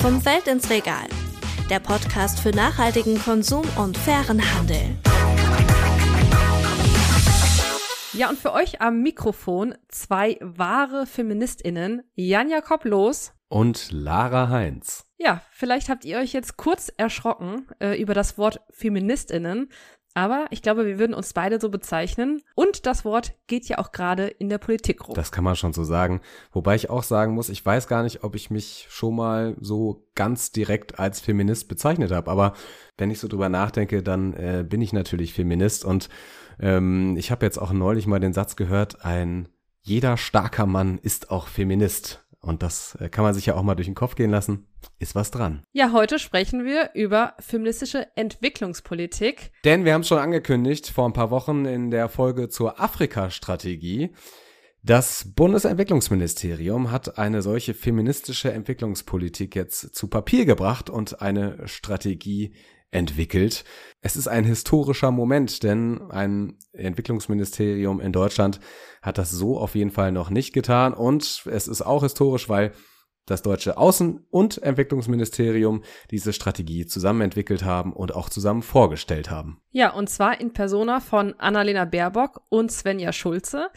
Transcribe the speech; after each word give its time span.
Vom 0.00 0.18
Feld 0.22 0.48
ins 0.48 0.70
Regal. 0.70 1.06
Der 1.68 1.78
Podcast 1.78 2.40
für 2.40 2.52
nachhaltigen 2.52 3.18
Konsum 3.22 3.66
und 3.76 3.98
fairen 3.98 4.40
Handel. 4.54 4.96
Ja, 8.14 8.30
und 8.30 8.38
für 8.38 8.54
euch 8.54 8.80
am 8.80 9.02
Mikrofon 9.02 9.74
zwei 9.88 10.38
wahre 10.40 11.04
FeministInnen, 11.04 12.02
Jan 12.14 12.48
Jakob 12.48 12.86
Los 12.86 13.34
und 13.48 13.92
Lara 13.92 14.48
Heinz. 14.48 15.04
Ja, 15.18 15.42
vielleicht 15.50 15.90
habt 15.90 16.06
ihr 16.06 16.16
euch 16.16 16.32
jetzt 16.32 16.56
kurz 16.56 16.90
erschrocken 16.96 17.66
äh, 17.78 18.00
über 18.00 18.14
das 18.14 18.38
Wort 18.38 18.62
FeministInnen, 18.70 19.70
aber 20.14 20.46
ich 20.50 20.62
glaube, 20.62 20.86
wir 20.86 20.98
würden 20.98 21.14
uns 21.14 21.32
beide 21.32 21.60
so 21.60 21.68
bezeichnen. 21.68 22.42
Und 22.54 22.86
das 22.86 23.04
Wort 23.04 23.34
geht 23.46 23.66
ja 23.66 23.78
auch 23.78 23.92
gerade 23.92 24.26
in 24.26 24.48
der 24.48 24.58
Politik 24.58 25.06
rum. 25.06 25.14
Das 25.14 25.30
kann 25.30 25.44
man 25.44 25.56
schon 25.56 25.72
so 25.72 25.84
sagen. 25.84 26.20
Wobei 26.52 26.74
ich 26.74 26.90
auch 26.90 27.04
sagen 27.04 27.34
muss, 27.34 27.48
ich 27.48 27.64
weiß 27.64 27.86
gar 27.86 28.02
nicht, 28.02 28.24
ob 28.24 28.34
ich 28.34 28.50
mich 28.50 28.86
schon 28.90 29.14
mal 29.14 29.56
so 29.60 30.06
ganz 30.14 30.50
direkt 30.50 30.98
als 30.98 31.20
Feminist 31.20 31.68
bezeichnet 31.68 32.10
habe. 32.10 32.30
Aber 32.30 32.54
wenn 32.98 33.10
ich 33.10 33.20
so 33.20 33.28
drüber 33.28 33.48
nachdenke, 33.48 34.02
dann 34.02 34.34
äh, 34.34 34.64
bin 34.68 34.82
ich 34.82 34.92
natürlich 34.92 35.32
Feminist. 35.32 35.84
Und 35.84 36.08
ähm, 36.58 37.16
ich 37.16 37.30
habe 37.30 37.46
jetzt 37.46 37.58
auch 37.58 37.72
neulich 37.72 38.06
mal 38.06 38.20
den 38.20 38.32
Satz 38.32 38.56
gehört, 38.56 39.04
ein 39.04 39.48
jeder 39.82 40.16
starker 40.16 40.66
Mann 40.66 40.98
ist 40.98 41.30
auch 41.30 41.46
Feminist. 41.46 42.24
Und 42.40 42.62
das 42.62 42.96
äh, 43.00 43.08
kann 43.08 43.24
man 43.24 43.34
sich 43.34 43.46
ja 43.46 43.54
auch 43.54 43.62
mal 43.62 43.74
durch 43.74 43.86
den 43.86 43.94
Kopf 43.94 44.14
gehen 44.14 44.30
lassen. 44.30 44.66
Ist 44.98 45.14
was 45.14 45.30
dran. 45.30 45.62
Ja, 45.72 45.92
heute 45.92 46.18
sprechen 46.18 46.64
wir 46.64 46.90
über 46.94 47.34
feministische 47.38 48.08
Entwicklungspolitik. 48.16 49.52
Denn 49.64 49.84
wir 49.84 49.92
haben 49.92 50.00
es 50.00 50.08
schon 50.08 50.18
angekündigt 50.18 50.88
vor 50.88 51.06
ein 51.06 51.12
paar 51.12 51.30
Wochen 51.30 51.66
in 51.66 51.90
der 51.90 52.08
Folge 52.08 52.48
zur 52.48 52.80
Afrika-Strategie. 52.80 54.14
Das 54.82 55.32
Bundesentwicklungsministerium 55.36 56.90
hat 56.90 57.18
eine 57.18 57.42
solche 57.42 57.74
feministische 57.74 58.50
Entwicklungspolitik 58.50 59.54
jetzt 59.54 59.94
zu 59.94 60.08
Papier 60.08 60.46
gebracht 60.46 60.88
und 60.88 61.20
eine 61.20 61.68
Strategie 61.68 62.54
entwickelt. 62.90 63.64
Es 64.00 64.16
ist 64.16 64.28
ein 64.28 64.44
historischer 64.44 65.10
Moment, 65.10 65.62
denn 65.62 66.10
ein 66.10 66.58
Entwicklungsministerium 66.72 68.00
in 68.00 68.12
Deutschland 68.12 68.60
hat 69.02 69.18
das 69.18 69.30
so 69.30 69.58
auf 69.58 69.74
jeden 69.74 69.90
Fall 69.90 70.12
noch 70.12 70.30
nicht 70.30 70.52
getan 70.52 70.94
und 70.94 71.44
es 71.46 71.68
ist 71.68 71.82
auch 71.82 72.02
historisch, 72.02 72.48
weil 72.48 72.72
das 73.26 73.42
deutsche 73.42 73.78
Außen- 73.78 74.24
und 74.30 74.62
Entwicklungsministerium 74.62 75.82
diese 76.10 76.32
Strategie 76.32 76.86
zusammen 76.86 77.20
entwickelt 77.20 77.64
haben 77.64 77.92
und 77.92 78.14
auch 78.14 78.28
zusammen 78.28 78.62
vorgestellt 78.62 79.30
haben. 79.30 79.60
Ja, 79.70 79.92
und 79.92 80.10
zwar 80.10 80.40
in 80.40 80.52
Persona 80.52 81.00
von 81.00 81.34
Annalena 81.38 81.84
Baerbock 81.84 82.42
und 82.48 82.72
Svenja 82.72 83.12
Schulze. 83.12 83.68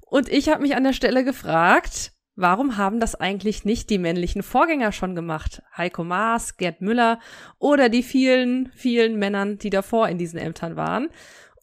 Und 0.00 0.28
ich 0.28 0.48
habe 0.48 0.62
mich 0.62 0.76
an 0.76 0.84
der 0.84 0.92
Stelle 0.92 1.24
gefragt, 1.24 2.12
Warum 2.40 2.78
haben 2.78 3.00
das 3.00 3.14
eigentlich 3.14 3.66
nicht 3.66 3.90
die 3.90 3.98
männlichen 3.98 4.42
Vorgänger 4.42 4.92
schon 4.92 5.14
gemacht? 5.14 5.62
Heiko 5.76 6.04
Maas, 6.04 6.56
Gerd 6.56 6.80
Müller 6.80 7.20
oder 7.58 7.90
die 7.90 8.02
vielen, 8.02 8.72
vielen 8.74 9.18
Männern, 9.18 9.58
die 9.58 9.68
davor 9.68 10.08
in 10.08 10.16
diesen 10.16 10.38
Ämtern 10.38 10.74
waren? 10.74 11.10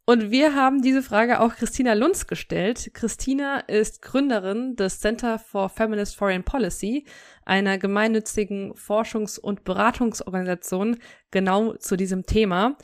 Und 0.06 0.30
wir 0.30 0.54
haben 0.54 0.84
diese 0.84 1.02
Frage 1.02 1.40
auch 1.40 1.56
Christina 1.56 1.94
Lunz 1.94 2.28
gestellt. 2.28 2.92
Christina 2.94 3.58
ist 3.62 4.04
Gründerin 4.04 4.76
des 4.76 5.00
Center 5.00 5.40
for 5.40 5.70
Feminist 5.70 6.16
Foreign 6.16 6.44
Policy, 6.44 7.08
einer 7.44 7.80
gemeinnützigen 7.80 8.74
Forschungs- 8.76 9.40
und 9.40 9.64
Beratungsorganisation 9.64 11.00
genau 11.32 11.74
zu 11.74 11.98
diesem 11.98 12.28
Thema. 12.28 12.78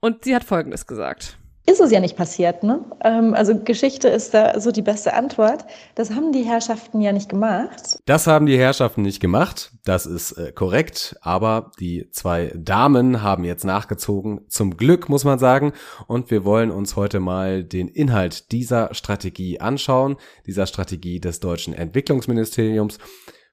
Und 0.00 0.24
sie 0.24 0.34
hat 0.34 0.44
Folgendes 0.44 0.86
gesagt 0.86 1.38
ist 1.66 1.80
es 1.80 1.90
ja 1.90 2.00
nicht 2.00 2.16
passiert. 2.16 2.62
Ne? 2.62 2.84
Ähm, 3.04 3.34
also 3.34 3.58
Geschichte 3.58 4.08
ist 4.08 4.34
da 4.34 4.58
so 4.60 4.72
die 4.72 4.82
beste 4.82 5.14
Antwort. 5.14 5.64
Das 5.94 6.10
haben 6.10 6.32
die 6.32 6.42
Herrschaften 6.42 7.00
ja 7.00 7.12
nicht 7.12 7.28
gemacht. 7.28 7.98
Das 8.06 8.26
haben 8.26 8.46
die 8.46 8.58
Herrschaften 8.58 9.02
nicht 9.02 9.20
gemacht. 9.20 9.72
Das 9.84 10.06
ist 10.06 10.32
äh, 10.32 10.52
korrekt. 10.52 11.16
Aber 11.20 11.70
die 11.78 12.10
zwei 12.10 12.52
Damen 12.56 13.22
haben 13.22 13.44
jetzt 13.44 13.64
nachgezogen. 13.64 14.42
Zum 14.48 14.76
Glück, 14.76 15.08
muss 15.08 15.24
man 15.24 15.38
sagen. 15.38 15.72
Und 16.06 16.30
wir 16.30 16.44
wollen 16.44 16.70
uns 16.70 16.96
heute 16.96 17.20
mal 17.20 17.62
den 17.62 17.88
Inhalt 17.88 18.52
dieser 18.52 18.94
Strategie 18.94 19.60
anschauen. 19.60 20.16
Dieser 20.46 20.66
Strategie 20.66 21.20
des 21.20 21.40
deutschen 21.40 21.74
Entwicklungsministeriums 21.74 22.98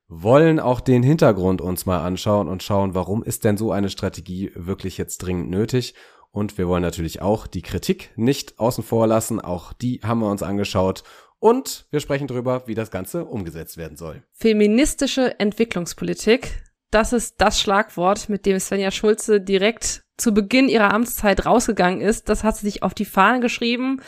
wollen 0.10 0.60
auch 0.60 0.80
den 0.80 1.04
Hintergrund 1.04 1.62
uns 1.62 1.86
mal 1.86 2.00
anschauen 2.00 2.48
und 2.48 2.64
schauen, 2.64 2.96
warum 2.96 3.24
ist 3.24 3.44
denn 3.44 3.58
so 3.58 3.72
eine 3.72 3.90
Strategie 3.90 4.52
wirklich 4.56 4.98
jetzt 4.98 5.18
dringend 5.18 5.50
nötig 5.50 5.96
und 6.32 6.58
wir 6.58 6.68
wollen 6.68 6.84
natürlich 6.84 7.22
auch 7.22 7.48
die 7.48 7.62
Kritik 7.62 8.12
nicht 8.16 8.60
außen 8.60 8.84
vor 8.84 9.08
lassen. 9.08 9.40
Auch 9.42 9.74
die 9.74 10.02
haben 10.04 10.20
wir 10.20 10.30
uns 10.30 10.44
angeschaut. 10.44 11.04
Und 11.40 11.88
wir 11.92 12.00
sprechen 12.00 12.28
darüber, 12.28 12.68
wie 12.68 12.76
das 12.76 12.92
Ganze 12.92 13.26
umgesetzt 13.26 13.78
werden 13.78 13.98
soll. 13.98 14.24
Feministische 14.34 15.40
Entwicklungspolitik. 15.40 16.64
Das 16.90 17.14
ist 17.14 17.36
das 17.40 17.60
Schlagwort, 17.60 18.30
mit 18.30 18.46
dem 18.46 18.60
Svenja 18.60 18.92
Schulze 18.92 19.42
direkt 19.42 20.04
zu 20.18 20.34
Beginn 20.34 20.70
ihrer 20.70 20.94
Amtszeit 20.94 21.46
rausgegangen 21.46 22.02
ist. 22.02 22.30
Das 22.30 22.44
hat 22.44 22.58
sie 22.58 22.66
sich 22.66 22.82
auf 22.82 22.94
die 22.94 23.06
Fahne 23.06 23.40
geschrieben. 23.40 24.02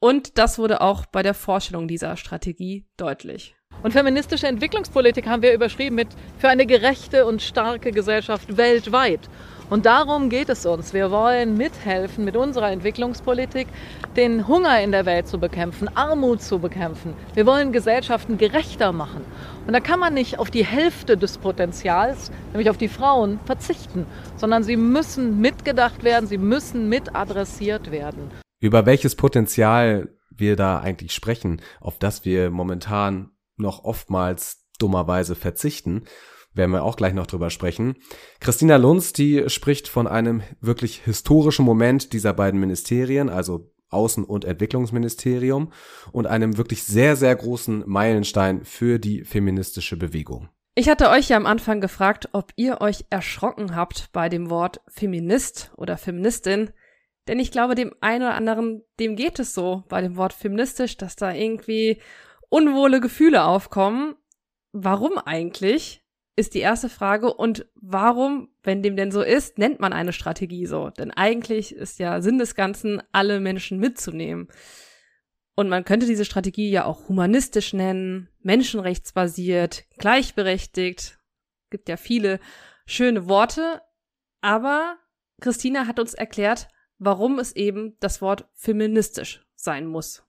Und 0.00 0.36
das 0.36 0.58
wurde 0.58 0.82
auch 0.82 1.06
bei 1.06 1.22
der 1.22 1.32
Vorstellung 1.32 1.88
dieser 1.88 2.16
Strategie 2.16 2.86
deutlich. 2.98 3.54
Und 3.82 3.92
feministische 3.92 4.46
Entwicklungspolitik 4.46 5.26
haben 5.26 5.42
wir 5.42 5.54
überschrieben 5.54 5.96
mit 5.96 6.08
für 6.38 6.48
eine 6.48 6.66
gerechte 6.66 7.24
und 7.26 7.40
starke 7.40 7.90
Gesellschaft 7.90 8.56
weltweit. 8.56 9.20
Und 9.70 9.86
darum 9.86 10.28
geht 10.28 10.50
es 10.50 10.66
uns. 10.66 10.92
Wir 10.92 11.10
wollen 11.10 11.56
mithelfen 11.56 12.24
mit 12.24 12.36
unserer 12.36 12.70
Entwicklungspolitik, 12.70 13.66
den 14.16 14.46
Hunger 14.46 14.80
in 14.82 14.92
der 14.92 15.06
Welt 15.06 15.26
zu 15.26 15.38
bekämpfen, 15.38 15.88
Armut 15.96 16.42
zu 16.42 16.58
bekämpfen. 16.58 17.14
Wir 17.34 17.46
wollen 17.46 17.72
Gesellschaften 17.72 18.36
gerechter 18.36 18.92
machen. 18.92 19.22
Und 19.66 19.72
da 19.72 19.80
kann 19.80 19.98
man 19.98 20.12
nicht 20.12 20.38
auf 20.38 20.50
die 20.50 20.64
Hälfte 20.64 21.16
des 21.16 21.38
Potenzials, 21.38 22.30
nämlich 22.52 22.68
auf 22.68 22.76
die 22.76 22.88
Frauen, 22.88 23.40
verzichten, 23.46 24.06
sondern 24.36 24.62
sie 24.62 24.76
müssen 24.76 25.40
mitgedacht 25.40 26.04
werden, 26.04 26.26
sie 26.26 26.38
müssen 26.38 26.88
mit 26.88 27.16
adressiert 27.16 27.90
werden. 27.90 28.30
Über 28.60 28.86
welches 28.86 29.16
Potenzial 29.16 30.10
wir 30.30 30.56
da 30.56 30.80
eigentlich 30.80 31.12
sprechen, 31.12 31.62
auf 31.80 31.98
das 31.98 32.24
wir 32.24 32.50
momentan 32.50 33.30
noch 33.56 33.84
oftmals 33.84 34.66
dummerweise 34.78 35.34
verzichten 35.34 36.04
werden 36.54 36.70
wir 36.70 36.84
auch 36.84 36.96
gleich 36.96 37.14
noch 37.14 37.26
drüber 37.26 37.50
sprechen. 37.50 37.96
Christina 38.40 38.76
Lunz, 38.76 39.12
die 39.12 39.48
spricht 39.48 39.88
von 39.88 40.06
einem 40.06 40.42
wirklich 40.60 41.02
historischen 41.04 41.64
Moment 41.64 42.12
dieser 42.12 42.32
beiden 42.32 42.60
Ministerien, 42.60 43.28
also 43.28 43.70
Außen- 43.90 44.24
und 44.24 44.44
Entwicklungsministerium 44.44 45.72
und 46.12 46.26
einem 46.26 46.56
wirklich 46.56 46.84
sehr, 46.84 47.16
sehr 47.16 47.34
großen 47.34 47.84
Meilenstein 47.86 48.64
für 48.64 48.98
die 48.98 49.24
feministische 49.24 49.96
Bewegung. 49.96 50.48
Ich 50.76 50.88
hatte 50.88 51.08
euch 51.08 51.28
ja 51.28 51.36
am 51.36 51.46
Anfang 51.46 51.80
gefragt, 51.80 52.28
ob 52.32 52.52
ihr 52.56 52.80
euch 52.80 53.04
erschrocken 53.08 53.76
habt 53.76 54.10
bei 54.12 54.28
dem 54.28 54.50
Wort 54.50 54.80
Feminist 54.88 55.70
oder 55.76 55.96
Feministin. 55.96 56.70
Denn 57.28 57.38
ich 57.38 57.52
glaube, 57.52 57.76
dem 57.76 57.94
einen 58.00 58.24
oder 58.24 58.34
anderen, 58.34 58.82
dem 58.98 59.14
geht 59.14 59.38
es 59.38 59.54
so 59.54 59.84
bei 59.88 60.00
dem 60.00 60.16
Wort 60.16 60.32
feministisch, 60.32 60.96
dass 60.96 61.14
da 61.14 61.32
irgendwie 61.32 62.02
unwohle 62.48 63.00
Gefühle 63.00 63.44
aufkommen. 63.44 64.16
Warum 64.72 65.16
eigentlich? 65.18 66.03
Ist 66.36 66.54
die 66.54 66.60
erste 66.60 66.88
Frage. 66.88 67.32
Und 67.32 67.66
warum, 67.74 68.48
wenn 68.62 68.82
dem 68.82 68.96
denn 68.96 69.12
so 69.12 69.22
ist, 69.22 69.58
nennt 69.58 69.80
man 69.80 69.92
eine 69.92 70.12
Strategie 70.12 70.66
so? 70.66 70.90
Denn 70.90 71.10
eigentlich 71.10 71.74
ist 71.74 71.98
ja 71.98 72.20
Sinn 72.20 72.38
des 72.38 72.54
Ganzen, 72.54 73.02
alle 73.12 73.40
Menschen 73.40 73.78
mitzunehmen. 73.78 74.48
Und 75.54 75.68
man 75.68 75.84
könnte 75.84 76.06
diese 76.06 76.24
Strategie 76.24 76.70
ja 76.70 76.84
auch 76.84 77.08
humanistisch 77.08 77.72
nennen, 77.72 78.28
menschenrechtsbasiert, 78.40 79.84
gleichberechtigt. 79.98 81.18
Gibt 81.70 81.88
ja 81.88 81.96
viele 81.96 82.40
schöne 82.86 83.28
Worte. 83.28 83.80
Aber 84.40 84.96
Christina 85.40 85.86
hat 85.86 86.00
uns 86.00 86.14
erklärt, 86.14 86.68
warum 86.98 87.38
es 87.38 87.54
eben 87.54 87.96
das 88.00 88.20
Wort 88.20 88.48
feministisch 88.54 89.46
sein 89.54 89.86
muss. 89.86 90.24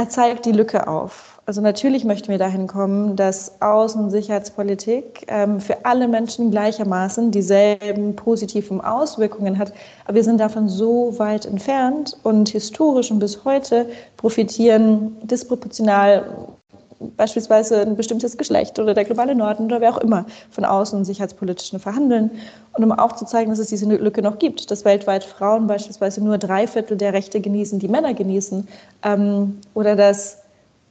Er 0.00 0.08
zeigt 0.08 0.46
die 0.46 0.52
Lücke 0.52 0.88
auf. 0.88 1.42
Also 1.44 1.60
natürlich 1.60 2.06
möchten 2.06 2.28
wir 2.28 2.38
dahin 2.38 2.66
kommen, 2.66 3.16
dass 3.16 3.60
Außen- 3.60 4.04
und 4.04 4.10
Sicherheitspolitik 4.10 5.26
ähm, 5.28 5.60
für 5.60 5.84
alle 5.84 6.08
Menschen 6.08 6.50
gleichermaßen 6.50 7.30
dieselben 7.30 8.16
positiven 8.16 8.80
Auswirkungen 8.80 9.58
hat. 9.58 9.74
Aber 10.06 10.14
wir 10.14 10.24
sind 10.24 10.40
davon 10.40 10.70
so 10.70 11.18
weit 11.18 11.44
entfernt 11.44 12.16
und 12.22 12.48
historisch 12.48 13.10
und 13.10 13.18
bis 13.18 13.44
heute 13.44 13.90
profitieren 14.16 15.18
disproportional 15.22 16.24
beispielsweise 17.16 17.80
ein 17.80 17.96
bestimmtes 17.96 18.36
Geschlecht 18.36 18.78
oder 18.78 18.94
der 18.94 19.04
globale 19.04 19.34
Norden 19.34 19.64
oder 19.64 19.80
wer 19.80 19.94
auch 19.94 19.98
immer 19.98 20.26
von 20.50 20.64
außen- 20.64 20.96
und 20.96 21.04
sicherheitspolitischen 21.04 21.80
Verhandeln. 21.80 22.30
Und 22.76 22.84
um 22.84 22.92
auch 22.92 23.12
zu 23.16 23.24
zeigen, 23.24 23.50
dass 23.50 23.58
es 23.58 23.68
diese 23.68 23.86
Lücke 23.86 24.22
noch 24.22 24.38
gibt, 24.38 24.70
dass 24.70 24.84
weltweit 24.84 25.24
Frauen 25.24 25.66
beispielsweise 25.66 26.22
nur 26.22 26.38
drei 26.38 26.66
Viertel 26.66 26.96
der 26.96 27.12
Rechte 27.12 27.40
genießen, 27.40 27.78
die 27.78 27.88
Männer 27.88 28.14
genießen, 28.14 28.68
ähm, 29.02 29.58
oder 29.74 29.96
dass 29.96 30.38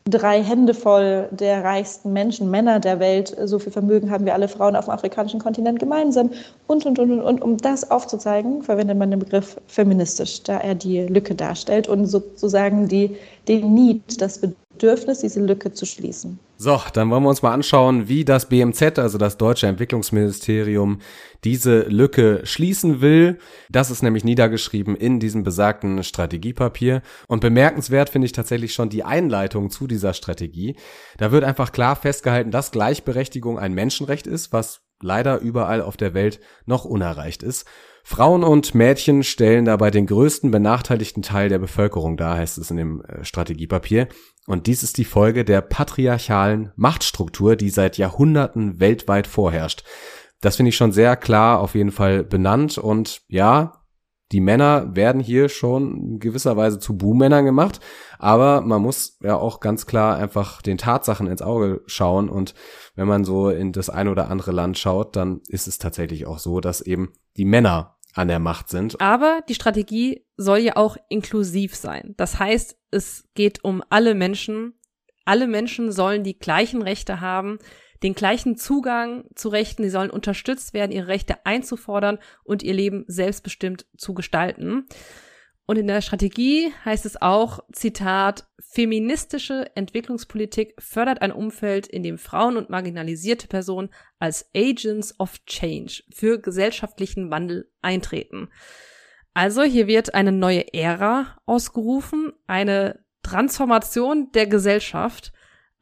drei 0.10 0.42
Hände 0.42 0.74
voll 0.74 1.28
der 1.32 1.64
reichsten 1.64 2.14
Menschen, 2.14 2.50
Männer 2.50 2.80
der 2.80 3.00
Welt, 3.00 3.36
so 3.46 3.60
viel 3.60 3.72
Vermögen 3.72 4.10
haben 4.10 4.26
wir 4.26 4.34
alle 4.34 4.48
Frauen 4.48 4.76
auf 4.76 4.86
dem 4.86 4.94
afrikanischen 4.94 5.40
Kontinent 5.40 5.80
gemeinsam 5.80 6.32
und, 6.68 6.86
und, 6.86 7.00
und, 7.00 7.12
und, 7.12 7.22
und. 7.22 7.42
Um 7.42 7.58
das 7.58 7.90
aufzuzeigen, 7.92 8.64
verwendet 8.64 8.98
man 8.98 9.12
den 9.12 9.20
Begriff 9.20 9.58
feministisch, 9.68 10.44
da 10.44 10.58
er 10.60 10.76
die 10.76 11.02
Lücke 11.02 11.36
darstellt 11.36 11.88
und 11.88 12.08
sozusagen 12.08 12.88
die, 12.88 13.16
den 13.48 13.74
Need, 13.74 14.22
das 14.22 14.40
Bedürfnis, 14.40 14.69
Bedürfnis, 14.80 15.20
diese 15.20 15.42
Lücke 15.42 15.74
zu 15.74 15.86
schließen. 15.86 16.40
So, 16.58 16.80
dann 16.94 17.10
wollen 17.10 17.24
wir 17.24 17.30
uns 17.30 17.42
mal 17.42 17.54
anschauen, 17.54 18.08
wie 18.08 18.24
das 18.24 18.48
BMZ, 18.48 18.98
also 18.98 19.18
das 19.18 19.38
Deutsche 19.38 19.68
Entwicklungsministerium, 19.68 21.00
diese 21.44 21.82
Lücke 21.82 22.42
schließen 22.44 23.02
will. 23.02 23.40
Das 23.70 23.92
ist 23.92 24.04
nämlich 24.04 24.24
niedergeschrieben 24.24 24.96
in 24.96 25.20
diesem 25.20 25.44
besagten 25.44 26.02
Strategiepapier. 26.04 27.02
Und 27.28 27.42
bemerkenswert 27.42 28.10
finde 28.10 28.26
ich 28.26 28.32
tatsächlich 28.32 28.74
schon 28.74 28.90
die 28.90 29.04
Einleitung 29.04 29.70
zu 29.70 29.86
dieser 29.86 30.14
Strategie. 30.14 30.78
Da 31.18 31.32
wird 31.34 31.44
einfach 31.44 31.74
klar 31.74 31.98
festgehalten, 31.98 32.52
dass 32.52 32.72
Gleichberechtigung 32.72 33.60
ein 33.60 33.74
Menschenrecht 33.74 34.28
ist, 34.28 34.54
was 34.54 34.82
leider 35.02 35.40
überall 35.40 35.82
auf 35.82 35.98
der 35.98 36.14
Welt 36.14 36.40
noch 36.66 36.86
unerreicht 36.86 37.44
ist. 37.44 37.66
Frauen 38.04 38.44
und 38.44 38.74
Mädchen 38.74 39.24
stellen 39.24 39.66
dabei 39.66 39.92
den 39.92 40.08
größten 40.08 40.50
benachteiligten 40.52 41.22
Teil 41.22 41.50
der 41.50 41.60
Bevölkerung 41.60 42.18
dar, 42.18 42.38
heißt 42.38 42.58
es 42.58 42.72
in 42.72 42.78
dem 42.78 43.02
äh, 43.02 43.24
Strategiepapier. 43.24 44.08
Und 44.50 44.66
dies 44.66 44.82
ist 44.82 44.98
die 44.98 45.06
Folge 45.06 45.46
der 45.46 45.62
patriarchalen 45.62 46.72
Machtstruktur, 46.76 47.56
die 47.56 47.70
seit 47.70 48.00
Jahrhunderten 48.00 48.80
weltweit 48.80 49.28
vorherrscht. 49.28 49.84
Das 50.42 50.56
finde 50.56 50.70
ich 50.70 50.76
schon 50.76 50.92
sehr 50.92 51.16
klar 51.18 51.60
auf 51.60 51.76
jeden 51.76 51.92
Fall 51.92 52.24
benannt. 52.24 52.80
Und 52.80 53.22
ja, 53.28 53.84
die 54.32 54.42
Männer 54.42 54.96
werden 54.96 55.22
hier 55.22 55.50
schon 55.50 55.98
in 55.98 56.20
gewisser 56.20 56.58
Weise 56.58 56.80
zu 56.80 56.98
Buhmännern 56.98 57.46
gemacht. 57.46 57.80
Aber 58.18 58.62
man 58.62 58.82
muss 58.82 59.20
ja 59.22 59.36
auch 59.36 59.60
ganz 59.60 59.86
klar 59.86 60.18
einfach 60.18 60.64
den 60.64 60.80
Tatsachen 60.80 61.28
ins 61.28 61.44
Auge 61.44 61.84
schauen. 61.86 62.28
Und 62.28 62.56
wenn 62.96 63.08
man 63.08 63.26
so 63.26 63.52
in 63.52 63.72
das 63.72 63.92
ein 63.92 64.08
oder 64.08 64.32
andere 64.32 64.52
Land 64.52 64.80
schaut, 64.80 65.16
dann 65.16 65.42
ist 65.48 65.68
es 65.68 65.78
tatsächlich 65.78 66.26
auch 66.26 66.40
so, 66.40 66.60
dass 66.60 66.82
eben 66.82 67.14
die 67.38 67.46
Männer 67.46 67.99
an 68.20 68.28
der 68.28 68.40
Macht 68.40 68.70
sind. 68.70 69.00
Aber 69.00 69.42
die 69.48 69.56
Strategie 69.56 70.26
soll 70.36 70.60
ja 70.60 70.76
auch 70.76 70.98
inklusiv 71.08 71.76
sein. 71.76 72.14
Das 72.18 72.38
heißt, 72.38 72.78
es 72.92 73.24
geht 73.34 73.64
um 73.64 73.82
alle 73.90 74.14
Menschen. 74.14 74.74
Alle 75.26 75.48
Menschen 75.48 75.92
sollen 75.92 76.24
die 76.24 76.38
gleichen 76.38 76.82
Rechte 76.82 77.22
haben, 77.22 77.60
den 78.04 78.16
gleichen 78.16 78.58
Zugang 78.58 79.26
zu 79.36 79.50
Rechten. 79.50 79.84
Sie 79.84 79.90
sollen 79.90 80.10
unterstützt 80.10 80.74
werden, 80.74 80.92
ihre 80.92 81.08
Rechte 81.08 81.46
einzufordern 81.46 82.20
und 82.44 82.62
ihr 82.62 82.74
Leben 82.74 83.06
selbstbestimmt 83.08 83.86
zu 83.98 84.14
gestalten. 84.14 84.88
Und 85.70 85.78
in 85.78 85.86
der 85.86 86.02
Strategie 86.02 86.74
heißt 86.84 87.06
es 87.06 87.22
auch, 87.22 87.60
Zitat, 87.72 88.48
feministische 88.58 89.70
Entwicklungspolitik 89.76 90.74
fördert 90.80 91.22
ein 91.22 91.32
Umfeld, 91.32 91.86
in 91.86 92.02
dem 92.02 92.18
Frauen 92.18 92.58
und 92.58 92.72
marginalisierte 92.72 93.48
Personen 93.48 93.92
als 94.18 94.50
Agents 94.56 95.20
of 95.20 95.38
Change 95.46 96.02
für 96.12 96.40
gesellschaftlichen 96.40 97.30
Wandel 97.30 97.72
eintreten. 97.84 98.50
Also 99.36 99.62
hier 99.62 99.86
wird 99.86 100.16
eine 100.16 100.32
neue 100.32 100.74
Ära 100.74 101.38
ausgerufen, 101.46 102.34
eine 102.48 103.06
Transformation 103.22 104.32
der 104.32 104.48
Gesellschaft. 104.48 105.34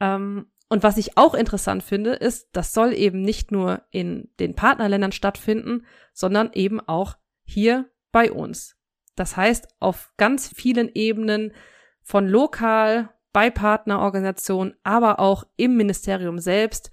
Ähm, 0.01 0.47
und 0.67 0.83
was 0.83 0.97
ich 0.97 1.17
auch 1.17 1.33
interessant 1.33 1.81
finde, 1.81 2.11
ist, 2.11 2.49
das 2.51 2.73
soll 2.73 2.93
eben 2.93 3.21
nicht 3.21 3.53
nur 3.53 3.83
in 3.91 4.27
den 4.41 4.53
Partnerländern 4.53 5.13
stattfinden, 5.13 5.85
sondern 6.11 6.51
eben 6.51 6.81
auch 6.81 7.15
hier 7.45 7.89
bei 8.11 8.33
uns. 8.33 8.76
Das 9.17 9.35
heißt, 9.35 9.67
auf 9.79 10.13
ganz 10.15 10.47
vielen 10.47 10.89
Ebenen 10.93 11.51
von 12.01 12.27
lokal 12.27 13.09
bei 13.33 13.49
Partnerorganisationen, 13.49 14.75
aber 14.83 15.19
auch 15.19 15.43
im 15.57 15.75
Ministerium 15.75 16.39
selbst 16.39 16.91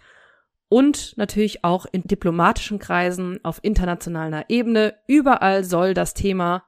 und 0.69 1.17
natürlich 1.17 1.65
auch 1.65 1.87
in 1.93 2.03
diplomatischen 2.03 2.81
Kreisen 2.81 3.39
auf 3.45 3.61
internationaler 3.63 4.47
Ebene. 4.49 4.95
Überall 5.07 5.63
soll 5.63 5.95
das 5.95 6.15
Thema 6.15 6.65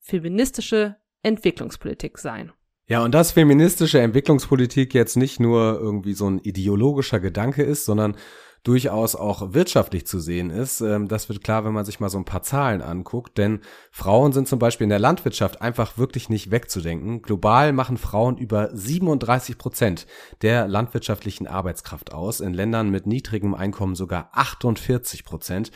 feministische 0.00 0.96
Entwicklungspolitik 1.22 2.18
sein. 2.18 2.52
Ja, 2.86 3.02
und 3.02 3.14
dass 3.14 3.32
feministische 3.32 4.00
Entwicklungspolitik 4.00 4.92
jetzt 4.92 5.16
nicht 5.16 5.38
nur 5.38 5.78
irgendwie 5.80 6.14
so 6.14 6.28
ein 6.28 6.38
ideologischer 6.40 7.20
Gedanke 7.20 7.62
ist, 7.62 7.84
sondern 7.84 8.16
durchaus 8.64 9.14
auch 9.14 9.52
wirtschaftlich 9.52 10.06
zu 10.06 10.18
sehen 10.18 10.50
ist. 10.50 10.80
Ähm, 10.80 11.06
das 11.06 11.28
wird 11.28 11.44
klar, 11.44 11.64
wenn 11.64 11.72
man 11.72 11.84
sich 11.84 12.00
mal 12.00 12.08
so 12.08 12.18
ein 12.18 12.24
paar 12.24 12.42
Zahlen 12.42 12.82
anguckt, 12.82 13.38
denn 13.38 13.60
Frauen 13.90 14.32
sind 14.32 14.48
zum 14.48 14.58
Beispiel 14.58 14.84
in 14.84 14.90
der 14.90 14.98
Landwirtschaft 14.98 15.60
einfach 15.62 15.96
wirklich 15.98 16.28
nicht 16.28 16.50
wegzudenken. 16.50 17.22
Global 17.22 17.72
machen 17.72 17.98
Frauen 17.98 18.38
über 18.38 18.70
37 18.72 19.58
Prozent 19.58 20.06
der 20.42 20.66
landwirtschaftlichen 20.66 21.46
Arbeitskraft 21.46 22.12
aus, 22.12 22.40
in 22.40 22.54
Ländern 22.54 22.90
mit 22.90 23.06
niedrigem 23.06 23.54
Einkommen 23.54 23.94
sogar 23.94 24.30
48 24.32 25.24
Prozent. 25.24 25.70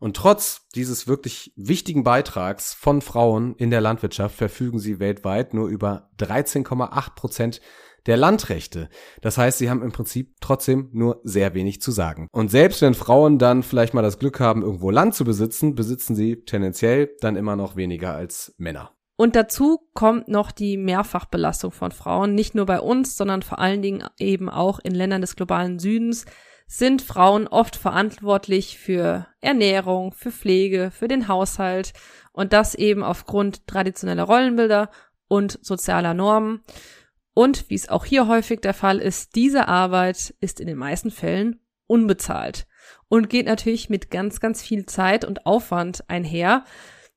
Und 0.00 0.16
trotz 0.16 0.66
dieses 0.74 1.06
wirklich 1.06 1.52
wichtigen 1.54 2.02
Beitrags 2.02 2.74
von 2.74 3.02
Frauen 3.02 3.54
in 3.54 3.70
der 3.70 3.80
Landwirtschaft 3.80 4.34
verfügen 4.34 4.80
sie 4.80 4.98
weltweit 4.98 5.54
nur 5.54 5.68
über 5.68 6.10
13,8 6.18 7.14
Prozent 7.14 7.60
der 8.06 8.16
Landrechte. 8.16 8.88
Das 9.20 9.38
heißt, 9.38 9.58
sie 9.58 9.70
haben 9.70 9.82
im 9.82 9.92
Prinzip 9.92 10.34
trotzdem 10.40 10.88
nur 10.92 11.20
sehr 11.24 11.54
wenig 11.54 11.80
zu 11.80 11.90
sagen. 11.90 12.28
Und 12.32 12.50
selbst 12.50 12.82
wenn 12.82 12.94
Frauen 12.94 13.38
dann 13.38 13.62
vielleicht 13.62 13.94
mal 13.94 14.02
das 14.02 14.18
Glück 14.18 14.40
haben, 14.40 14.62
irgendwo 14.62 14.90
Land 14.90 15.14
zu 15.14 15.24
besitzen, 15.24 15.74
besitzen 15.74 16.14
sie 16.14 16.44
tendenziell 16.44 17.10
dann 17.20 17.36
immer 17.36 17.56
noch 17.56 17.76
weniger 17.76 18.14
als 18.14 18.54
Männer. 18.58 18.92
Und 19.16 19.36
dazu 19.36 19.78
kommt 19.94 20.28
noch 20.28 20.50
die 20.50 20.76
Mehrfachbelastung 20.76 21.70
von 21.70 21.92
Frauen, 21.92 22.34
nicht 22.34 22.54
nur 22.54 22.66
bei 22.66 22.80
uns, 22.80 23.16
sondern 23.16 23.42
vor 23.42 23.58
allen 23.58 23.82
Dingen 23.82 24.04
eben 24.18 24.48
auch 24.48 24.78
in 24.80 24.94
Ländern 24.94 25.20
des 25.20 25.36
globalen 25.36 25.78
Südens 25.78 26.24
sind 26.66 27.02
Frauen 27.02 27.48
oft 27.48 27.76
verantwortlich 27.76 28.78
für 28.78 29.26
Ernährung, 29.42 30.12
für 30.12 30.32
Pflege, 30.32 30.90
für 30.90 31.06
den 31.06 31.28
Haushalt 31.28 31.92
und 32.32 32.54
das 32.54 32.74
eben 32.74 33.02
aufgrund 33.04 33.66
traditioneller 33.66 34.22
Rollenbilder 34.22 34.88
und 35.28 35.58
sozialer 35.60 36.14
Normen. 36.14 36.62
Und 37.34 37.70
wie 37.70 37.74
es 37.74 37.88
auch 37.88 38.04
hier 38.04 38.26
häufig 38.26 38.60
der 38.60 38.74
Fall 38.74 38.98
ist, 38.98 39.34
diese 39.34 39.68
Arbeit 39.68 40.34
ist 40.40 40.60
in 40.60 40.66
den 40.66 40.76
meisten 40.76 41.10
Fällen 41.10 41.60
unbezahlt 41.86 42.66
und 43.08 43.30
geht 43.30 43.46
natürlich 43.46 43.90
mit 43.90 44.10
ganz, 44.10 44.40
ganz 44.40 44.62
viel 44.62 44.86
Zeit 44.86 45.24
und 45.24 45.46
Aufwand 45.46 46.08
einher, 46.08 46.64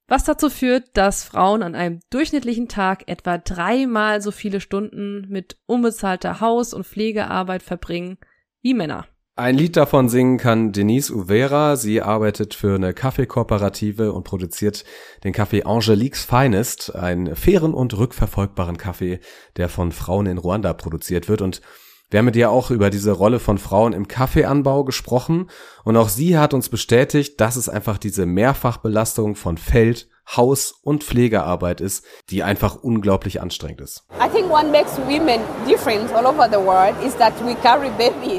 was 0.08 0.24
dazu 0.24 0.50
führt, 0.50 0.96
dass 0.96 1.24
Frauen 1.24 1.64
an 1.64 1.76
einem 1.76 2.00
durchschnittlichen 2.12 2.68
Tag 2.68 3.08
etwa 3.08 3.38
dreimal 3.38 4.22
so 4.22 4.32
viele 4.32 4.62
Stunden 4.62 5.28
mit 5.30 5.58
unbezahlter 5.66 6.40
Haus- 6.42 6.74
und 6.74 6.86
Pflegearbeit 6.86 7.64
verbringen 7.64 8.18
wie 8.62 8.74
Männer. 8.74 9.08
Ein 9.38 9.58
Lied 9.58 9.76
davon 9.76 10.08
singen 10.08 10.38
kann 10.38 10.72
Denise 10.72 11.12
Uvera. 11.14 11.76
Sie 11.76 12.02
arbeitet 12.02 12.54
für 12.54 12.76
eine 12.76 12.94
Kaffeekooperative 12.94 14.14
und 14.14 14.24
produziert 14.24 14.86
den 15.26 15.34
Kaffee 15.34 15.64
Angeliques 15.64 16.24
Finest, 16.24 16.96
einen 16.96 17.36
fairen 17.36 17.74
und 17.74 17.98
rückverfolgbaren 17.98 18.78
Kaffee, 18.78 19.20
der 19.58 19.68
von 19.68 19.92
Frauen 19.92 20.28
in 20.28 20.38
Ruanda 20.38 20.72
produziert 20.72 21.28
wird. 21.28 21.42
Und 21.42 21.60
wir 22.10 22.20
haben 22.20 22.28
mit 22.28 22.38
ihr 22.38 22.50
auch 22.50 22.72
über 22.72 22.90
diese 22.90 23.12
Rolle 23.12 23.40
von 23.40 23.58
Frauen 23.58 23.92
im 23.92 24.08
Kaffeeanbau 24.08 24.86
gesprochen. 24.86 25.50
Und 25.84 25.98
auch 25.98 26.08
sie 26.08 26.38
hat 26.38 26.54
uns 26.54 26.70
bestätigt, 26.70 27.42
dass 27.42 27.58
es 27.58 27.68
einfach 27.68 27.98
diese 27.98 28.26
Mehrfachbelastung 28.26 29.36
von 29.36 29.58
Feld, 29.58 30.08
Haus- 30.28 30.74
und 30.84 31.04
Pflegearbeit 31.04 31.82
ist, 31.82 32.06
die 32.30 32.44
einfach 32.44 32.76
unglaublich 32.76 33.42
anstrengend 33.42 33.82
ist. 33.82 34.04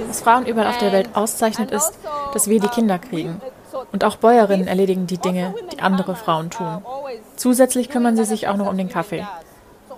Was 0.08 0.20
Frauen 0.20 0.46
überall 0.46 0.68
auf 0.68 0.78
der 0.78 0.92
Welt 0.92 1.10
auszeichnet, 1.14 1.70
ist, 1.70 1.92
dass 2.32 2.48
wir 2.48 2.60
die 2.60 2.68
Kinder 2.68 2.98
kriegen. 2.98 3.40
Und 3.92 4.04
auch 4.04 4.16
Bäuerinnen 4.16 4.66
erledigen 4.66 5.06
die 5.06 5.18
Dinge, 5.18 5.54
die 5.72 5.80
andere 5.80 6.16
Frauen 6.16 6.50
tun. 6.50 6.82
Zusätzlich 7.36 7.88
kümmern 7.88 8.16
sie 8.16 8.24
sich 8.24 8.48
auch 8.48 8.56
noch 8.56 8.68
um 8.68 8.76
den 8.76 8.88
Kaffee. 8.88 9.26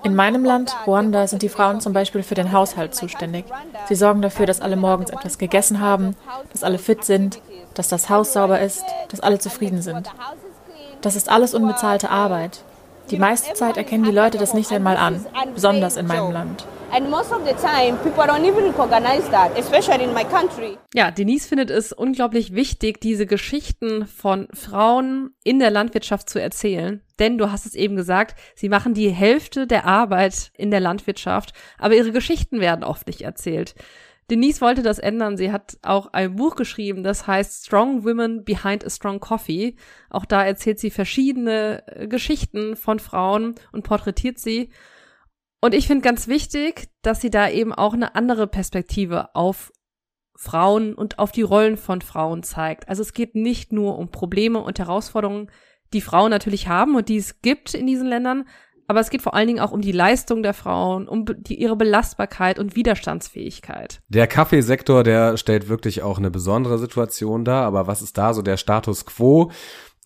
In 0.04 0.14
meinem 0.14 0.44
Land, 0.44 0.76
Ruanda, 0.86 1.26
sind 1.26 1.42
die 1.42 1.48
Frauen 1.48 1.80
zum 1.80 1.92
Beispiel 1.92 2.22
für 2.22 2.34
den 2.34 2.52
Haushalt 2.52 2.94
zuständig. 2.94 3.46
Sie 3.88 3.96
sorgen 3.96 4.22
dafür, 4.22 4.46
dass 4.46 4.60
alle 4.60 4.76
morgens 4.76 5.10
etwas 5.10 5.38
gegessen 5.38 5.80
haben, 5.80 6.14
dass 6.52 6.62
alle 6.62 6.78
fit 6.78 7.04
sind, 7.04 7.40
dass 7.74 7.88
das 7.88 8.08
Haus 8.08 8.32
sauber 8.32 8.60
ist, 8.60 8.84
dass 9.08 9.20
alle 9.20 9.38
zufrieden 9.38 9.82
sind. 9.82 10.08
Das 11.00 11.16
ist 11.16 11.28
alles 11.28 11.54
unbezahlte 11.54 12.10
Arbeit. 12.10 12.62
Die 13.10 13.18
meiste 13.18 13.54
Zeit 13.54 13.76
erkennen 13.76 14.04
die 14.04 14.10
Leute 14.10 14.36
das 14.36 14.52
nicht 14.52 14.70
einmal 14.70 14.96
an, 14.96 15.24
besonders 15.54 15.96
in 15.96 16.06
meinem 16.06 16.32
Land. 16.32 16.66
Ja, 20.94 21.10
Denise 21.10 21.46
findet 21.46 21.70
es 21.70 21.92
unglaublich 21.92 22.54
wichtig, 22.54 23.00
diese 23.00 23.26
Geschichten 23.26 24.06
von 24.06 24.48
Frauen 24.54 25.34
in 25.44 25.58
der 25.58 25.70
Landwirtschaft 25.70 26.30
zu 26.30 26.40
erzählen. 26.40 27.02
Denn 27.18 27.36
du 27.36 27.50
hast 27.50 27.66
es 27.66 27.74
eben 27.74 27.96
gesagt, 27.96 28.38
sie 28.54 28.68
machen 28.68 28.94
die 28.94 29.10
Hälfte 29.10 29.66
der 29.66 29.84
Arbeit 29.84 30.50
in 30.56 30.70
der 30.70 30.80
Landwirtschaft, 30.80 31.52
aber 31.78 31.94
ihre 31.94 32.12
Geschichten 32.12 32.60
werden 32.60 32.84
oft 32.84 33.06
nicht 33.06 33.22
erzählt. 33.22 33.74
Denise 34.30 34.60
wollte 34.60 34.82
das 34.82 34.98
ändern. 34.98 35.36
Sie 35.36 35.50
hat 35.50 35.78
auch 35.82 36.12
ein 36.12 36.36
Buch 36.36 36.54
geschrieben, 36.54 37.02
das 37.02 37.26
heißt 37.26 37.66
Strong 37.66 38.04
Women 38.04 38.44
Behind 38.44 38.84
a 38.84 38.90
Strong 38.90 39.20
Coffee. 39.20 39.76
Auch 40.10 40.26
da 40.26 40.44
erzählt 40.44 40.78
sie 40.78 40.90
verschiedene 40.90 41.82
äh, 41.86 42.08
Geschichten 42.08 42.76
von 42.76 42.98
Frauen 42.98 43.54
und 43.72 43.84
porträtiert 43.84 44.38
sie. 44.38 44.70
Und 45.60 45.74
ich 45.74 45.86
finde 45.86 46.02
ganz 46.02 46.28
wichtig, 46.28 46.88
dass 47.02 47.20
sie 47.20 47.30
da 47.30 47.48
eben 47.48 47.72
auch 47.72 47.94
eine 47.94 48.14
andere 48.14 48.46
Perspektive 48.46 49.34
auf 49.34 49.72
Frauen 50.36 50.94
und 50.94 51.18
auf 51.18 51.32
die 51.32 51.42
Rollen 51.42 51.76
von 51.76 52.00
Frauen 52.00 52.44
zeigt. 52.44 52.88
Also 52.88 53.02
es 53.02 53.12
geht 53.12 53.34
nicht 53.34 53.72
nur 53.72 53.98
um 53.98 54.10
Probleme 54.10 54.60
und 54.60 54.78
Herausforderungen, 54.78 55.50
die 55.92 56.00
Frauen 56.00 56.30
natürlich 56.30 56.68
haben 56.68 56.94
und 56.94 57.08
die 57.08 57.16
es 57.16 57.40
gibt 57.40 57.74
in 57.74 57.86
diesen 57.86 58.06
Ländern, 58.06 58.46
aber 58.88 59.00
es 59.00 59.10
geht 59.10 59.22
vor 59.22 59.34
allen 59.34 59.46
Dingen 59.46 59.60
auch 59.60 59.70
um 59.70 59.82
die 59.82 59.92
Leistung 59.92 60.42
der 60.42 60.54
Frauen, 60.54 61.06
um 61.06 61.26
die, 61.26 61.60
ihre 61.60 61.76
Belastbarkeit 61.76 62.58
und 62.58 62.74
Widerstandsfähigkeit. 62.74 64.00
Der 64.08 64.26
Kaffeesektor, 64.26 65.04
der 65.04 65.36
stellt 65.36 65.68
wirklich 65.68 66.02
auch 66.02 66.18
eine 66.18 66.30
besondere 66.30 66.78
Situation 66.78 67.44
dar, 67.44 67.66
aber 67.66 67.86
was 67.86 68.00
ist 68.00 68.16
da 68.16 68.32
so 68.32 68.40
der 68.40 68.56
Status 68.56 69.04
quo? 69.04 69.52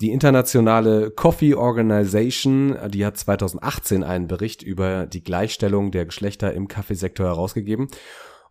Die 0.00 0.10
internationale 0.10 1.12
Coffee 1.12 1.54
Organization, 1.54 2.76
die 2.88 3.06
hat 3.06 3.16
2018 3.16 4.02
einen 4.02 4.26
Bericht 4.26 4.64
über 4.64 5.06
die 5.06 5.22
Gleichstellung 5.22 5.92
der 5.92 6.06
Geschlechter 6.06 6.52
im 6.52 6.66
Kaffeesektor 6.66 7.26
herausgegeben. 7.26 7.86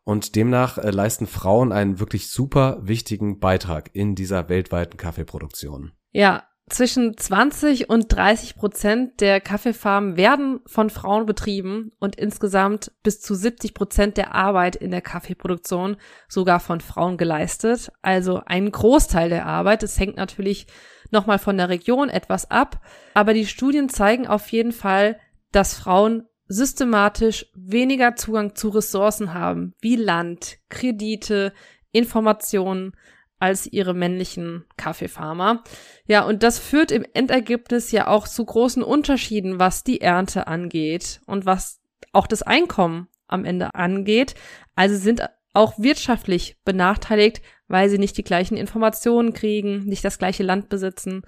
Und 0.03 0.35
demnach 0.35 0.77
äh, 0.77 0.89
leisten 0.89 1.27
Frauen 1.27 1.71
einen 1.71 2.00
wirklich 2.00 2.29
super 2.29 2.79
wichtigen 2.81 3.39
Beitrag 3.39 3.89
in 3.93 4.15
dieser 4.15 4.50
weltweiten 4.50 4.97
Kaffeeproduktion. 4.97 5.91
Ja, 6.11 6.43
zwischen 6.70 7.18
20 7.18 7.89
und 7.89 8.08
30 8.15 8.56
Prozent 8.56 9.20
der 9.20 9.41
Kaffeefarmen 9.41 10.15
werden 10.15 10.62
von 10.65 10.89
Frauen 10.89 11.25
betrieben 11.25 11.91
und 12.00 12.15
insgesamt 12.15 12.91
bis 13.03 13.20
zu 13.20 13.36
70 13.36 13.74
Prozent 13.74 14.18
der 14.18 14.34
Arbeit 14.34 14.77
in 14.77 14.91
der 14.91 15.01
Kaffeeproduktion 15.01 15.98
sogar 16.30 16.60
von 16.60 16.80
Frauen 16.80 17.18
geleistet. 17.18 17.91
Also 18.01 18.41
ein 18.46 18.72
Großteil 18.72 19.30
der 19.30 19.46
Arbeit. 19.46 19.84
Es 19.84 20.00
hängt 20.00 20.15
natürlich 20.15 20.65
nochmal 21.10 21.39
von 21.39 21.58
der 21.58 21.70
Region 21.70 22.10
etwas 22.10 22.50
ab. 22.50 22.82
Aber 23.13 23.34
die 23.34 23.46
Studien 23.46 23.89
zeigen 23.89 24.27
auf 24.27 24.48
jeden 24.50 24.72
Fall, 24.72 25.20
dass 25.51 25.74
Frauen 25.74 26.27
systematisch 26.48 27.48
weniger 27.53 28.15
Zugang 28.15 28.56
zu 28.56 28.70
Ressourcen 28.70 29.34
haben, 29.34 29.74
wie 29.82 29.96
Land, 29.96 30.58
Kredite, 30.70 31.53
Informationen, 31.91 32.94
als 33.41 33.65
ihre 33.65 33.93
männlichen 33.95 34.65
Kaffeefarmer. 34.77 35.63
Ja, 36.05 36.24
und 36.24 36.43
das 36.43 36.60
führt 36.60 36.91
im 36.91 37.05
Endergebnis 37.13 37.91
ja 37.91 38.07
auch 38.07 38.27
zu 38.27 38.45
großen 38.45 38.83
Unterschieden, 38.83 39.60
was 39.60 39.83
die 39.83 40.00
Ernte 40.00 40.48
angeht 40.48 41.21
und 41.25 41.45
was 41.45 41.81
auch 42.13 42.27
das 42.27 42.43
Einkommen 42.43 43.07
am 43.27 43.43
Ende 43.43 43.74
angeht. 43.74 44.36
Also 44.75 44.95
sind 44.95 45.27
auch 45.53 45.79
wirtschaftlich 45.79 46.57
benachteiligt, 46.63 47.41
weil 47.67 47.89
sie 47.89 47.98
nicht 47.98 48.17
die 48.17 48.24
gleichen 48.24 48.57
Informationen 48.57 49.33
kriegen, 49.33 49.86
nicht 49.86 50.05
das 50.05 50.19
gleiche 50.19 50.43
Land 50.43 50.69
besitzen. 50.69 51.24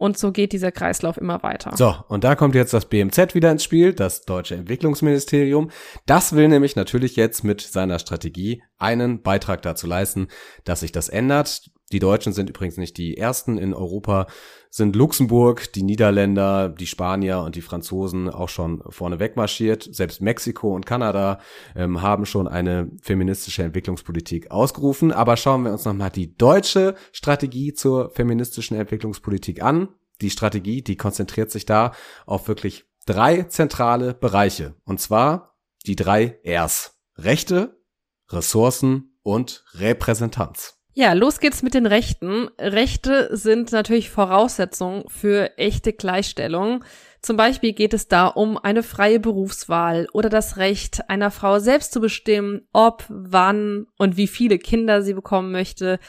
Und 0.00 0.16
so 0.16 0.32
geht 0.32 0.54
dieser 0.54 0.72
Kreislauf 0.72 1.18
immer 1.18 1.42
weiter. 1.42 1.72
So, 1.76 1.94
und 2.08 2.24
da 2.24 2.34
kommt 2.34 2.54
jetzt 2.54 2.72
das 2.72 2.86
BMZ 2.86 3.34
wieder 3.34 3.52
ins 3.52 3.62
Spiel, 3.62 3.92
das 3.92 4.22
Deutsche 4.22 4.54
Entwicklungsministerium. 4.54 5.70
Das 6.06 6.34
will 6.34 6.48
nämlich 6.48 6.74
natürlich 6.74 7.16
jetzt 7.16 7.44
mit 7.44 7.60
seiner 7.60 7.98
Strategie 7.98 8.62
einen 8.78 9.20
Beitrag 9.20 9.60
dazu 9.60 9.86
leisten, 9.86 10.28
dass 10.64 10.80
sich 10.80 10.90
das 10.90 11.10
ändert. 11.10 11.70
Die 11.92 11.98
Deutschen 11.98 12.32
sind 12.32 12.48
übrigens 12.48 12.76
nicht 12.76 12.96
die 12.98 13.16
ersten 13.16 13.58
in 13.58 13.74
Europa, 13.74 14.28
sind 14.70 14.94
Luxemburg, 14.94 15.72
die 15.72 15.82
Niederländer, 15.82 16.68
die 16.68 16.86
Spanier 16.86 17.40
und 17.40 17.56
die 17.56 17.62
Franzosen 17.62 18.28
auch 18.28 18.48
schon 18.48 18.82
vorne 18.88 19.18
wegmarschiert. 19.18 19.88
Selbst 19.90 20.20
Mexiko 20.20 20.72
und 20.74 20.86
Kanada 20.86 21.40
ähm, 21.74 22.00
haben 22.00 22.26
schon 22.26 22.46
eine 22.46 22.90
feministische 23.02 23.64
Entwicklungspolitik 23.64 24.52
ausgerufen. 24.52 25.10
Aber 25.10 25.36
schauen 25.36 25.64
wir 25.64 25.72
uns 25.72 25.84
nochmal 25.84 26.10
die 26.10 26.36
deutsche 26.36 26.94
Strategie 27.10 27.74
zur 27.74 28.10
feministischen 28.10 28.76
Entwicklungspolitik 28.76 29.60
an. 29.60 29.88
Die 30.20 30.30
Strategie, 30.30 30.82
die 30.82 30.96
konzentriert 30.96 31.50
sich 31.50 31.66
da 31.66 31.92
auf 32.24 32.46
wirklich 32.46 32.84
drei 33.06 33.42
zentrale 33.44 34.14
Bereiche. 34.14 34.76
Und 34.84 35.00
zwar 35.00 35.56
die 35.86 35.96
drei 35.96 36.38
Rs. 36.46 37.00
Rechte, 37.16 37.80
Ressourcen 38.28 39.18
und 39.22 39.64
Repräsentanz. 39.74 40.79
Ja, 40.92 41.12
los 41.12 41.38
geht's 41.38 41.62
mit 41.62 41.74
den 41.74 41.86
Rechten. 41.86 42.48
Rechte 42.58 43.36
sind 43.36 43.70
natürlich 43.70 44.10
Voraussetzung 44.10 45.08
für 45.08 45.56
echte 45.56 45.92
Gleichstellung. 45.92 46.84
Zum 47.22 47.36
Beispiel 47.36 47.72
geht 47.74 47.94
es 47.94 48.08
da 48.08 48.26
um 48.26 48.58
eine 48.58 48.82
freie 48.82 49.20
Berufswahl 49.20 50.08
oder 50.12 50.28
das 50.28 50.56
Recht 50.56 51.08
einer 51.08 51.30
Frau 51.30 51.58
selbst 51.60 51.92
zu 51.92 52.00
bestimmen, 52.00 52.62
ob, 52.72 53.04
wann 53.08 53.86
und 53.98 54.16
wie 54.16 54.26
viele 54.26 54.58
Kinder 54.58 55.02
sie 55.02 55.14
bekommen 55.14 55.52
möchte. 55.52 56.00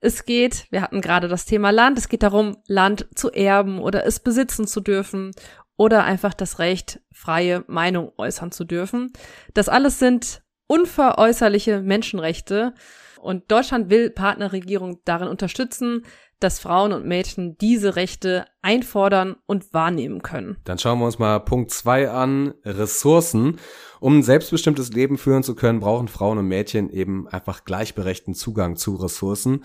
Es 0.00 0.24
geht, 0.24 0.66
wir 0.70 0.82
hatten 0.82 1.00
gerade 1.00 1.26
das 1.26 1.44
Thema 1.44 1.70
Land, 1.70 1.98
es 1.98 2.08
geht 2.08 2.22
darum, 2.22 2.58
Land 2.68 3.08
zu 3.16 3.32
erben 3.32 3.80
oder 3.80 4.06
es 4.06 4.20
besitzen 4.20 4.68
zu 4.68 4.80
dürfen 4.80 5.32
oder 5.76 6.04
einfach 6.04 6.34
das 6.34 6.60
Recht, 6.60 7.00
freie 7.12 7.64
Meinung 7.66 8.12
äußern 8.16 8.52
zu 8.52 8.64
dürfen. 8.64 9.10
Das 9.54 9.68
alles 9.68 9.98
sind 9.98 10.42
unveräußerliche 10.68 11.80
Menschenrechte 11.80 12.74
und 13.20 13.50
Deutschland 13.50 13.90
will 13.90 14.10
Partnerregierung 14.10 15.00
darin 15.04 15.28
unterstützen, 15.28 16.04
dass 16.40 16.60
Frauen 16.60 16.92
und 16.92 17.04
Mädchen 17.04 17.56
diese 17.58 17.96
Rechte 17.96 18.46
einfordern 18.62 19.36
und 19.46 19.72
wahrnehmen 19.74 20.22
können. 20.22 20.56
Dann 20.64 20.78
schauen 20.78 21.00
wir 21.00 21.06
uns 21.06 21.18
mal 21.18 21.40
Punkt 21.40 21.70
zwei 21.72 22.10
an, 22.10 22.54
Ressourcen. 22.64 23.58
Um 24.00 24.18
ein 24.18 24.22
selbstbestimmtes 24.22 24.92
Leben 24.92 25.18
führen 25.18 25.42
zu 25.42 25.56
können, 25.56 25.80
brauchen 25.80 26.06
Frauen 26.06 26.38
und 26.38 26.46
Mädchen 26.46 26.90
eben 26.90 27.26
einfach 27.28 27.64
gleichberechtigten 27.64 28.34
Zugang 28.34 28.76
zu 28.76 28.94
Ressourcen. 28.94 29.64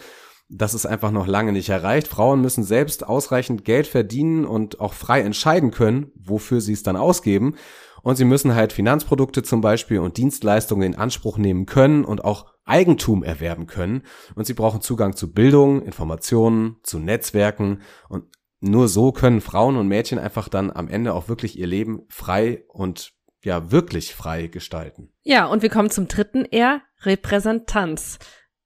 Das 0.50 0.74
ist 0.74 0.86
einfach 0.86 1.12
noch 1.12 1.28
lange 1.28 1.52
nicht 1.52 1.70
erreicht. 1.70 2.08
Frauen 2.08 2.42
müssen 2.42 2.64
selbst 2.64 3.08
ausreichend 3.08 3.66
Geld 3.66 3.88
verdienen 3.88 4.46
und 4.46 4.80
auch 4.80 4.94
frei 4.94 5.22
entscheiden 5.22 5.72
können, 5.72 6.12
wofür 6.16 6.60
sie 6.60 6.74
es 6.74 6.84
dann 6.84 6.96
ausgeben. 6.96 7.56
Und 8.04 8.18
sie 8.18 8.26
müssen 8.26 8.54
halt 8.54 8.74
Finanzprodukte 8.74 9.42
zum 9.44 9.62
Beispiel 9.62 10.00
und 10.00 10.18
Dienstleistungen 10.18 10.94
in 10.94 11.00
Anspruch 11.00 11.38
nehmen 11.38 11.66
können 11.66 12.06
und 12.06 12.24
auch 12.24 12.54
Eigentum 12.66 13.24
erwerben 13.24 13.66
können. 13.66 14.04
Und 14.36 14.46
sie 14.46 14.54
brauchen 14.54 14.82
Zugang 14.82 15.16
zu 15.16 15.34
Bildung, 15.34 15.82
Informationen, 15.82 16.78
zu 16.84 17.00
Netzwerken. 17.00 17.82
Und 18.10 18.26
nur 18.60 18.90
so 18.90 19.12
können 19.14 19.42
Frauen 19.42 19.78
und 19.78 19.88
Mädchen 19.88 20.20
einfach 20.20 20.50
dann 20.50 20.70
am 20.70 20.90
Ende 20.90 21.14
auch 21.14 21.30
wirklich 21.30 21.58
ihr 21.58 21.68
Leben 21.68 22.04
frei 22.10 22.64
und 22.68 23.14
ja, 23.44 23.72
wirklich 23.72 24.14
frei 24.16 24.48
gestalten. 24.48 25.12
Ja, 25.24 25.46
und 25.46 25.62
wir 25.62 25.70
kommen 25.70 25.90
zum 25.90 26.08
dritten 26.08 26.46
R, 26.46 26.82
Repräsentanz. 27.02 28.20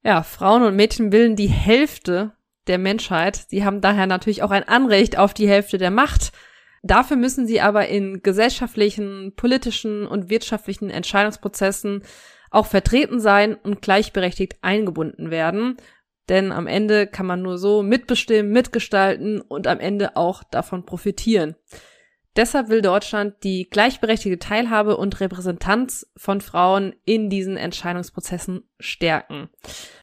Ja, 0.03 0.24
Frauen 0.24 0.63
und 0.63 0.75
Mädchen 0.75 1.10
bilden 1.10 1.36
die 1.36 1.50
Hälfte 1.50 2.34
der 2.67 2.77
Menschheit. 2.77 3.46
Sie 3.50 3.65
haben 3.65 3.82
daher 3.82 4.08
natürlich 4.08 4.44
auch 4.44 4.51
ein 4.51 4.67
Anrecht 4.67 5.17
auf 5.17 5.34
die 5.34 5.48
Hälfte 5.48 5.77
der 5.77 5.91
Macht. 5.91 6.32
Dafür 6.84 7.17
müssen 7.17 7.48
sie 7.48 7.62
aber 7.62 7.88
in 7.88 8.22
gesellschaftlichen, 8.22 9.34
politischen 9.36 10.07
und 10.07 10.29
wirtschaftlichen 10.29 10.89
Entscheidungsprozessen 10.89 12.03
auch 12.51 12.65
vertreten 12.65 13.19
sein 13.19 13.55
und 13.55 13.81
gleichberechtigt 13.81 14.57
eingebunden 14.62 15.31
werden. 15.31 15.77
Denn 16.29 16.51
am 16.51 16.67
Ende 16.67 17.07
kann 17.07 17.25
man 17.25 17.41
nur 17.41 17.57
so 17.57 17.84
mitbestimmen, 17.84 18.51
mitgestalten 18.51 19.41
und 19.41 19.67
am 19.67 19.79
Ende 19.79 20.15
auch 20.15 20.43
davon 20.43 20.86
profitieren. 20.86 21.55
Deshalb 22.38 22.70
will 22.70 22.84
Deutschland 22.84 23.34
die 23.44 23.67
gleichberechtigte 23.67 24.38
Teilhabe 24.38 24.96
und 24.96 25.20
Repräsentanz 25.20 26.08
von 26.15 26.39
Frauen 26.39 26.94
in 27.03 27.32
diesen 27.32 27.58
Entscheidungsprozessen 27.58 28.63
stärken. 28.79 29.50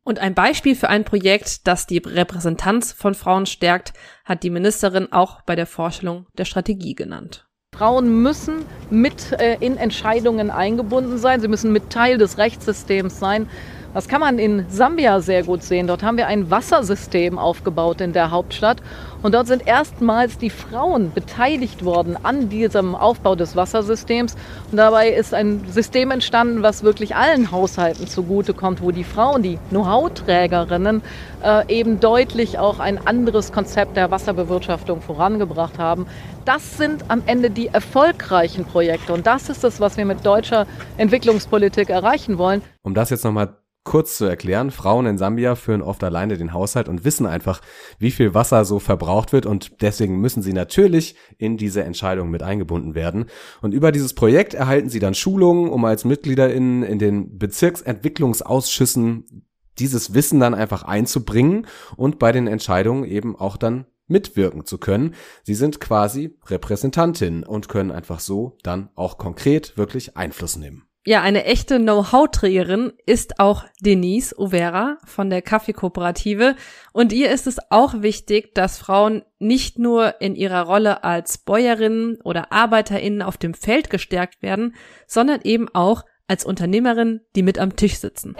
Und 0.03 0.19
ein 0.19 0.35
Beispiel 0.35 0.75
für 0.75 0.88
ein 0.88 1.05
Projekt, 1.05 1.69
das 1.69 1.87
die 1.87 1.99
Repräsentanz 1.99 2.93
von 2.93 3.14
Frauen 3.14 3.47
stärkt, 3.47 3.93
hat 4.25 4.43
die 4.43 4.50
Ministerin 4.50 5.12
auch 5.12 5.43
bei 5.43 5.55
der 5.55 5.67
Vorstellung 5.67 6.26
der 6.37 6.45
Strategie 6.45 6.97
genannt. 6.97 7.47
Frauen 7.73 8.23
müssen 8.23 8.64
mit 8.91 9.33
äh, 9.33 9.57
in 9.61 9.76
Entscheidungen 9.76 10.50
eingebunden 10.50 11.19
sein, 11.19 11.41
sie 11.41 11.49
müssen 11.49 11.73
mit 11.73 11.91
Teil 11.91 12.19
des 12.19 12.38
Rechtssystems 12.38 13.19
sein. 13.19 13.49
Das 13.95 14.09
kann 14.09 14.21
man 14.21 14.41
in 14.41 14.67
Sambia 14.69 15.21
sehr 15.21 15.45
gut 15.45 15.63
sehen. 15.63 15.87
Dort 15.87 16.03
haben 16.03 16.17
wir 16.17 16.27
ein 16.27 16.51
Wassersystem 16.51 17.39
aufgebaut 17.39 18.01
in 18.01 18.13
der 18.13 18.33
Hauptstadt. 18.33 18.83
Und 19.23 19.35
dort 19.35 19.47
sind 19.47 19.69
erstmals 19.69 20.37
die 20.37 20.51
Frauen 20.51 21.13
beteiligt 21.13 21.85
worden 21.85 22.17
an 22.21 22.49
diesem 22.49 22.97
Aufbau 22.97 23.37
des 23.37 23.55
Wassersystems. 23.55 24.35
Und 24.73 24.79
dabei 24.79 25.11
ist 25.11 25.33
ein 25.33 25.65
System 25.71 26.11
entstanden, 26.11 26.65
was 26.65 26.83
wirklich 26.83 27.15
allen 27.15 27.53
Haushalten 27.53 28.09
zugutekommt, 28.09 28.83
wo 28.83 28.91
die 28.91 29.05
Frauen, 29.05 29.45
die 29.45 29.61
Know-how-Trägerinnen, 29.71 31.01
äh, 31.45 31.73
eben 31.73 32.01
deutlich 32.01 32.59
auch 32.59 32.81
ein 32.81 32.99
anderes 33.07 33.53
Konzept 33.53 33.97
der 33.97 34.11
Wasserbewirtschaftung 34.11 35.03
vorangebracht 35.03 35.79
haben. 35.79 36.07
Das 36.45 36.77
sind 36.77 37.05
am 37.13 37.23
Ende 37.27 37.49
die 37.49 37.69
erfolgreichen 37.69 38.65
Projekte. 38.65 39.13
Und 39.13 39.29
das 39.29 39.49
ist 39.49 39.63
es, 39.63 39.79
was 39.79 39.97
wir 39.97 40.05
mit 40.05 40.27
deutscher 40.27 40.67
Entwicklungspolitik 40.97 41.91
erreichen 41.91 42.39
wollen. 42.39 42.61
Um 42.83 42.93
das 42.93 43.11
jetzt 43.11 43.25
nochmal 43.25 43.55
kurz 43.85 44.17
zu 44.17 44.25
erklären, 44.25 44.71
Frauen 44.71 45.07
in 45.07 45.19
Sambia 45.19 45.55
führen 45.55 45.83
oft 45.83 46.03
alleine 46.03 46.37
den 46.37 46.53
Haushalt 46.53 46.88
und 46.88 47.05
wissen 47.05 47.26
einfach, 47.26 47.61
wie 47.99 48.11
viel 48.11 48.35
Wasser 48.35 48.64
so 48.64 48.79
verbraucht 48.79 49.33
wird 49.33 49.47
und 49.47 49.83
deswegen 49.83 50.21
müssen 50.21 50.43
sie 50.43 50.55
natürlich 50.55 51.17
in 51.37 51.57
diese 51.57 51.85
Entscheidung 51.85 52.31
mit 52.31 52.43
eingebunden 52.43 52.95
werden. 52.95 53.26
Und 53.61 53.73
über 53.73 53.93
dieses 53.93 54.14
Projekt 54.14 54.55
erhalten 54.55 54.88
sie 54.88 55.00
dann 55.00 55.14
Schulungen, 55.14 55.71
um 55.71 55.85
als 55.85 56.05
MitgliederInnen 56.05 56.83
in 56.83 56.99
den 56.99 57.38
Bezirksentwicklungsausschüssen 57.38 59.45
dieses 59.79 60.14
Wissen 60.14 60.41
dann 60.41 60.55
einfach 60.55 60.85
einzubringen 60.85 61.67
und 61.97 62.19
bei 62.19 62.33
den 62.33 62.47
Entscheidungen 62.47 63.05
eben 63.05 63.37
auch 63.37 63.57
dann 63.57 63.87
mitwirken 64.07 64.64
zu 64.64 64.79
können. 64.79 65.14
Sie 65.43 65.55
sind 65.55 65.81
quasi 65.81 66.38
Repräsentantinnen 66.47 67.45
und 67.45 67.69
können 67.69 67.91
einfach 67.91 68.21
so 68.21 68.57
dann 68.62 68.91
auch 68.95 69.19
konkret 69.19 69.76
wirklich 69.76 70.17
Einfluss 70.17 70.57
nehmen. 70.57 70.87
Ja, 71.07 71.21
eine 71.21 71.45
echte 71.45 71.79
Know-how-Trägerin 71.79 72.95
ist 73.05 73.39
auch 73.39 73.65
Denise 73.81 74.35
Overa 74.39 74.97
von 75.05 75.29
der 75.29 75.43
Kaffeekooperative 75.43 76.57
und 76.95 77.13
ihr 77.13 77.31
ist 77.31 77.47
es 77.47 77.59
auch 77.69 78.01
wichtig, 78.01 78.55
dass 78.55 78.79
Frauen 78.79 79.23
nicht 79.39 79.79
nur 79.79 80.23
in 80.23 80.35
ihrer 80.35 80.63
Rolle 80.63 81.05
als 81.05 81.37
Bäuerinnen 81.37 82.23
oder 82.25 82.53
Arbeiterinnen 82.53 83.21
auf 83.21 83.37
dem 83.37 83.53
Feld 83.53 83.91
gestärkt 83.91 84.41
werden, 84.41 84.75
sondern 85.07 85.43
eben 85.43 85.69
auch 85.75 86.05
als 86.27 86.47
Unternehmerin, 86.47 87.21
die 87.37 87.43
mit 87.43 87.59
am 87.59 87.77
Tisch 87.77 87.99
sitzen. 87.99 88.35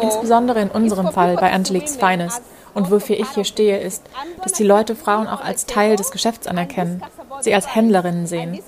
Insbesondere 0.00 0.62
in 0.62 0.70
unserem 0.70 1.12
Fall 1.12 1.34
bei 1.34 1.52
Angelique's 1.52 1.96
Finest. 1.96 2.42
Und 2.74 2.90
wofür 2.90 3.18
ich 3.18 3.28
hier 3.30 3.44
stehe, 3.44 3.78
ist, 3.78 4.04
dass 4.42 4.52
die 4.52 4.64
Leute 4.64 4.94
Frauen 4.96 5.26
auch 5.26 5.42
als 5.42 5.66
Teil 5.66 5.96
des 5.96 6.10
Geschäfts 6.10 6.46
anerkennen, 6.46 7.02
sie 7.40 7.54
als 7.54 7.74
Händlerinnen 7.74 8.26
sehen. 8.26 8.58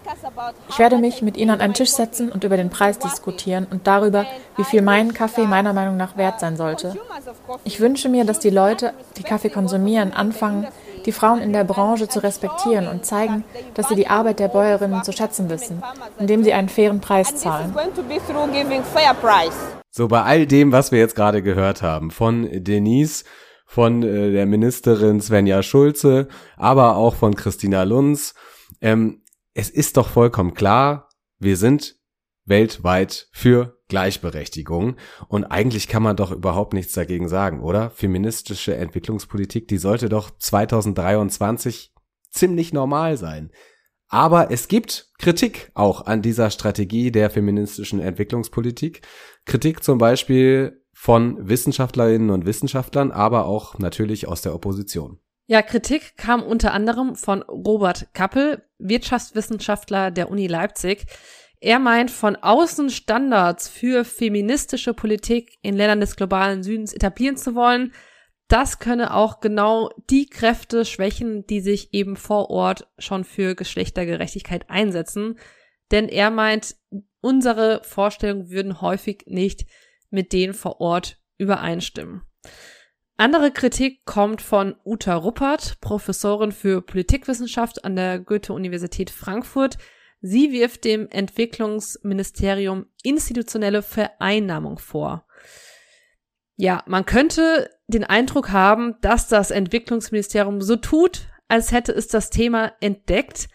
Ich 0.69 0.79
werde 0.79 0.99
mich 0.99 1.23
mit 1.23 1.37
ihnen 1.37 1.51
an 1.51 1.61
einen 1.61 1.75
Tisch 1.75 1.91
setzen 1.91 2.31
und 2.31 2.45
über 2.45 2.57
den 2.57 2.71
Preis 2.71 2.99
diskutieren 2.99 3.67
und 3.71 3.87
darüber, 3.87 4.27
wie 4.57 4.65
viel 4.65 4.83
mein 4.83 5.15
Kaffee 5.15 5.47
meiner 5.47 5.73
Meinung 5.73 5.97
nach 5.97 6.17
wert 6.17 6.41
sein 6.41 6.57
sollte. 6.57 6.97
Ich 7.65 7.81
wünsche 7.81 8.09
mir, 8.09 8.25
dass 8.25 8.39
die 8.39 8.51
Leute, 8.51 8.93
die 9.17 9.23
Kaffee 9.23 9.51
konsumieren, 9.51 10.13
anfangen, 10.13 10.67
die 11.07 11.13
Frauen 11.13 11.41
in 11.41 11.53
der 11.53 11.65
Branche 11.65 12.09
zu 12.09 12.23
respektieren 12.23 12.89
und 12.89 13.05
zeigen, 13.05 13.45
dass 13.75 13.89
sie 13.89 13.95
die 13.95 14.09
Arbeit 14.09 14.39
der 14.39 14.49
Bäuerinnen 14.49 15.05
zu 15.05 15.13
schätzen 15.13 15.51
wissen, 15.51 15.83
indem 16.19 16.45
sie 16.45 16.53
einen 16.53 16.69
fairen 16.69 17.01
Preis 17.01 17.37
zahlen. 17.37 17.75
So 19.91 20.09
bei 20.09 20.23
all 20.23 20.47
dem, 20.47 20.73
was 20.73 20.93
wir 20.93 20.99
jetzt 20.99 21.15
gerade 21.15 21.43
gehört 21.43 21.83
haben, 21.83 22.11
von 22.11 22.49
Denise, 22.51 23.25
von 23.65 24.03
äh, 24.03 24.33
der 24.33 24.47
Ministerin 24.47 25.21
Svenja 25.21 25.63
Schulze, 25.63 26.29
aber 26.57 26.97
auch 26.97 27.15
von 27.15 27.35
Christina 27.35 27.83
Lunz, 27.83 28.35
ähm, 28.81 29.23
es 29.55 29.71
ist 29.71 29.97
doch 29.97 30.09
vollkommen 30.09 30.55
klar, 30.55 31.09
wir 31.39 31.57
sind 31.57 31.97
weltweit 32.45 33.29
für 33.33 33.79
Gleichberechtigung. 33.89 34.97
Und 35.29 35.45
eigentlich 35.45 35.89
kann 35.89 36.03
man 36.03 36.17
doch 36.17 36.33
überhaupt 36.33 36.75
nichts 36.75 36.93
dagegen 36.93 37.29
sagen, 37.29 37.61
oder? 37.61 37.91
Feministische 37.91 38.75
Entwicklungspolitik, 38.77 39.69
die 39.69 39.79
sollte 39.79 40.09
doch 40.09 40.31
2023 40.39 41.93
ziemlich 42.31 42.73
normal 42.73 43.17
sein. 43.17 43.51
Aber 44.09 44.51
es 44.51 44.69
gibt 44.69 45.13
Kritik 45.19 45.71
auch 45.75 46.07
an 46.07 46.23
dieser 46.23 46.51
Strategie 46.51 47.11
der 47.11 47.31
feministischen 47.31 48.01
Entwicklungspolitik. 48.01 49.03
Kritik 49.45 49.83
zum 49.83 49.99
Beispiel 49.99 50.84
von 51.05 51.51
Wissenschaftlerinnen 51.51 52.31
und 52.31 52.47
Wissenschaftlern, 52.47 53.13
aber 53.13 53.45
auch 53.45 53.79
natürlich 53.79 54.27
aus 54.27 54.41
der 54.41 54.55
Opposition. 54.55 55.19
Ja, 55.47 55.61
Kritik 55.61 56.17
kam 56.17 56.43
unter 56.43 56.73
anderem 56.73 57.15
von 57.15 57.43
Robert 57.43 58.15
Kappel, 58.15 58.63
Wirtschaftswissenschaftler 58.79 60.11
der 60.11 60.31
Uni 60.31 60.47
Leipzig. 60.47 61.05
Er 61.61 61.79
meint, 61.79 62.11
von 62.11 62.37
außen 62.37 62.89
Standards 62.89 63.69
für 63.69 64.07
feministische 64.07 64.95
Politik 64.95 65.59
in 65.61 65.77
Ländern 65.77 66.01
des 66.01 66.17
globalen 66.17 66.63
Südens 66.63 66.95
etablieren 66.95 67.37
zu 67.37 67.55
wollen. 67.55 67.93
Das 68.49 68.79
könne 68.79 69.13
auch 69.13 69.41
genau 69.41 69.91
die 70.09 70.25
Kräfte 70.25 70.87
schwächen, 70.87 71.47
die 71.47 71.61
sich 71.61 71.93
eben 71.93 72.17
vor 72.17 72.49
Ort 72.49 72.89
schon 72.97 73.25
für 73.25 73.55
Geschlechtergerechtigkeit 73.55 74.71
einsetzen. 74.71 75.39
Denn 75.91 76.09
er 76.09 76.31
meint, 76.31 76.77
unsere 77.21 77.83
Vorstellungen 77.85 78.49
würden 78.49 78.81
häufig 78.81 79.25
nicht 79.27 79.67
mit 80.15 80.33
denen 80.33 80.55
vor 80.55 80.81
Ort 80.81 81.19
übereinstimmen. 81.37 82.23
Andere 83.17 83.53
Kritik 83.53 84.05
kommt 84.07 84.43
von 84.43 84.75
Uta 84.85 85.15
Ruppert, 85.15 85.81
Professorin 85.81 86.53
für 86.53 86.81
Politikwissenschaft 86.81 87.85
an 87.85 87.97
der 87.97 88.19
Goethe-Universität 88.19 89.11
Frankfurt, 89.11 89.79
Sie 90.27 90.53
wirft 90.53 90.85
dem 90.85 91.07
Entwicklungsministerium 91.11 92.87
institutionelle 93.03 93.83
Vereinnahmung 93.83 94.79
vor. 94.79 95.27
Ja, 96.57 96.83
man 96.87 97.05
könnte 97.05 97.69
den 97.89 98.05
Eindruck 98.05 98.51
haben, 98.51 98.95
dass 99.03 99.29
das 99.29 99.51
Entwicklungsministerium 99.51 100.63
so 100.63 100.77
tut, 100.77 101.29
als 101.49 101.73
hätte 101.73 101.93
es 101.93 102.09
das 102.09 102.31
Thema 102.31 102.73
entdeckt. 102.81 103.49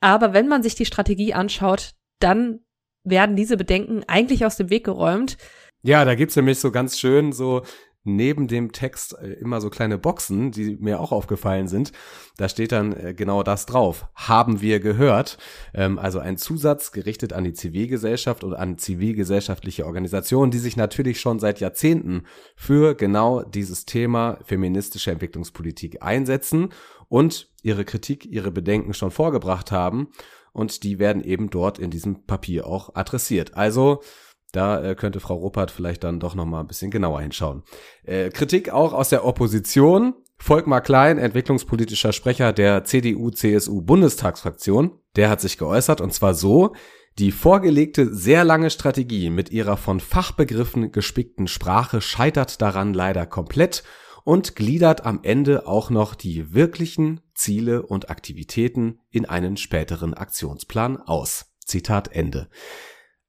Aber 0.00 0.32
wenn 0.32 0.48
man 0.48 0.62
sich 0.62 0.74
die 0.74 0.86
Strategie 0.86 1.34
anschaut, 1.34 1.96
dann 2.18 2.60
werden 3.04 3.36
diese 3.36 3.58
Bedenken 3.58 4.02
eigentlich 4.06 4.46
aus 4.46 4.56
dem 4.56 4.70
Weg 4.70 4.84
geräumt. 4.84 5.36
Ja, 5.82 6.04
da 6.04 6.14
gibt's 6.14 6.36
nämlich 6.36 6.58
so 6.58 6.70
ganz 6.70 6.98
schön 6.98 7.32
so 7.32 7.62
neben 8.06 8.46
dem 8.46 8.72
Text 8.72 9.18
äh, 9.18 9.32
immer 9.32 9.60
so 9.60 9.68
kleine 9.68 9.98
Boxen, 9.98 10.52
die 10.52 10.76
mir 10.76 11.00
auch 11.00 11.12
aufgefallen 11.12 11.68
sind. 11.68 11.92
Da 12.36 12.48
steht 12.48 12.72
dann 12.72 12.92
äh, 12.92 13.14
genau 13.14 13.42
das 13.42 13.66
drauf. 13.66 14.06
Haben 14.14 14.60
wir 14.60 14.80
gehört. 14.80 15.38
Ähm, 15.74 15.98
also 15.98 16.20
ein 16.20 16.38
Zusatz 16.38 16.92
gerichtet 16.92 17.32
an 17.32 17.44
die 17.44 17.52
Zivilgesellschaft 17.52 18.44
und 18.44 18.54
an 18.54 18.78
zivilgesellschaftliche 18.78 19.84
Organisationen, 19.84 20.52
die 20.52 20.58
sich 20.58 20.76
natürlich 20.76 21.20
schon 21.20 21.40
seit 21.40 21.60
Jahrzehnten 21.60 22.22
für 22.54 22.94
genau 22.94 23.42
dieses 23.42 23.84
Thema 23.84 24.38
feministische 24.44 25.10
Entwicklungspolitik 25.10 26.02
einsetzen 26.02 26.70
und 27.08 27.50
ihre 27.62 27.84
Kritik, 27.84 28.24
ihre 28.24 28.52
Bedenken 28.52 28.94
schon 28.94 29.10
vorgebracht 29.10 29.72
haben. 29.72 30.08
Und 30.52 30.84
die 30.84 30.98
werden 30.98 31.22
eben 31.22 31.50
dort 31.50 31.78
in 31.78 31.90
diesem 31.90 32.24
Papier 32.24 32.66
auch 32.66 32.94
adressiert. 32.94 33.54
Also 33.54 34.00
da 34.52 34.82
äh, 34.82 34.94
könnte 34.94 35.20
Frau 35.20 35.36
Ruppert 35.36 35.70
vielleicht 35.70 36.04
dann 36.04 36.20
doch 36.20 36.34
noch 36.34 36.46
mal 36.46 36.60
ein 36.60 36.66
bisschen 36.66 36.90
genauer 36.90 37.20
hinschauen. 37.20 37.62
Äh, 38.04 38.30
Kritik 38.30 38.70
auch 38.70 38.92
aus 38.92 39.10
der 39.10 39.24
Opposition. 39.24 40.14
Volkmar 40.38 40.82
Klein, 40.82 41.16
entwicklungspolitischer 41.18 42.12
Sprecher 42.12 42.52
der 42.52 42.84
CDU-CSU-Bundestagsfraktion, 42.84 44.98
der 45.16 45.30
hat 45.30 45.40
sich 45.40 45.56
geäußert 45.56 46.02
und 46.02 46.12
zwar 46.12 46.34
so, 46.34 46.74
die 47.18 47.32
vorgelegte 47.32 48.14
sehr 48.14 48.44
lange 48.44 48.68
Strategie 48.68 49.30
mit 49.30 49.50
ihrer 49.50 49.78
von 49.78 50.00
Fachbegriffen 50.00 50.92
gespickten 50.92 51.48
Sprache 51.48 52.02
scheitert 52.02 52.60
daran 52.60 52.92
leider 52.92 53.24
komplett 53.24 53.84
und 54.24 54.56
gliedert 54.56 55.06
am 55.06 55.20
Ende 55.22 55.66
auch 55.66 55.88
noch 55.88 56.14
die 56.14 56.52
wirklichen 56.52 57.22
Ziele 57.34 57.86
und 57.86 58.10
Aktivitäten 58.10 59.00
in 59.10 59.24
einen 59.24 59.56
späteren 59.56 60.12
Aktionsplan 60.12 60.98
aus. 60.98 61.46
Zitat 61.64 62.12
Ende. 62.12 62.50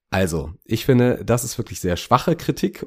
Also, 0.09 0.51
ich 0.63 0.85
finde, 0.85 1.23
das 1.25 1.43
ist 1.43 1.57
wirklich 1.57 1.79
sehr 1.79 1.97
schwache 1.97 2.35
Kritik 2.35 2.85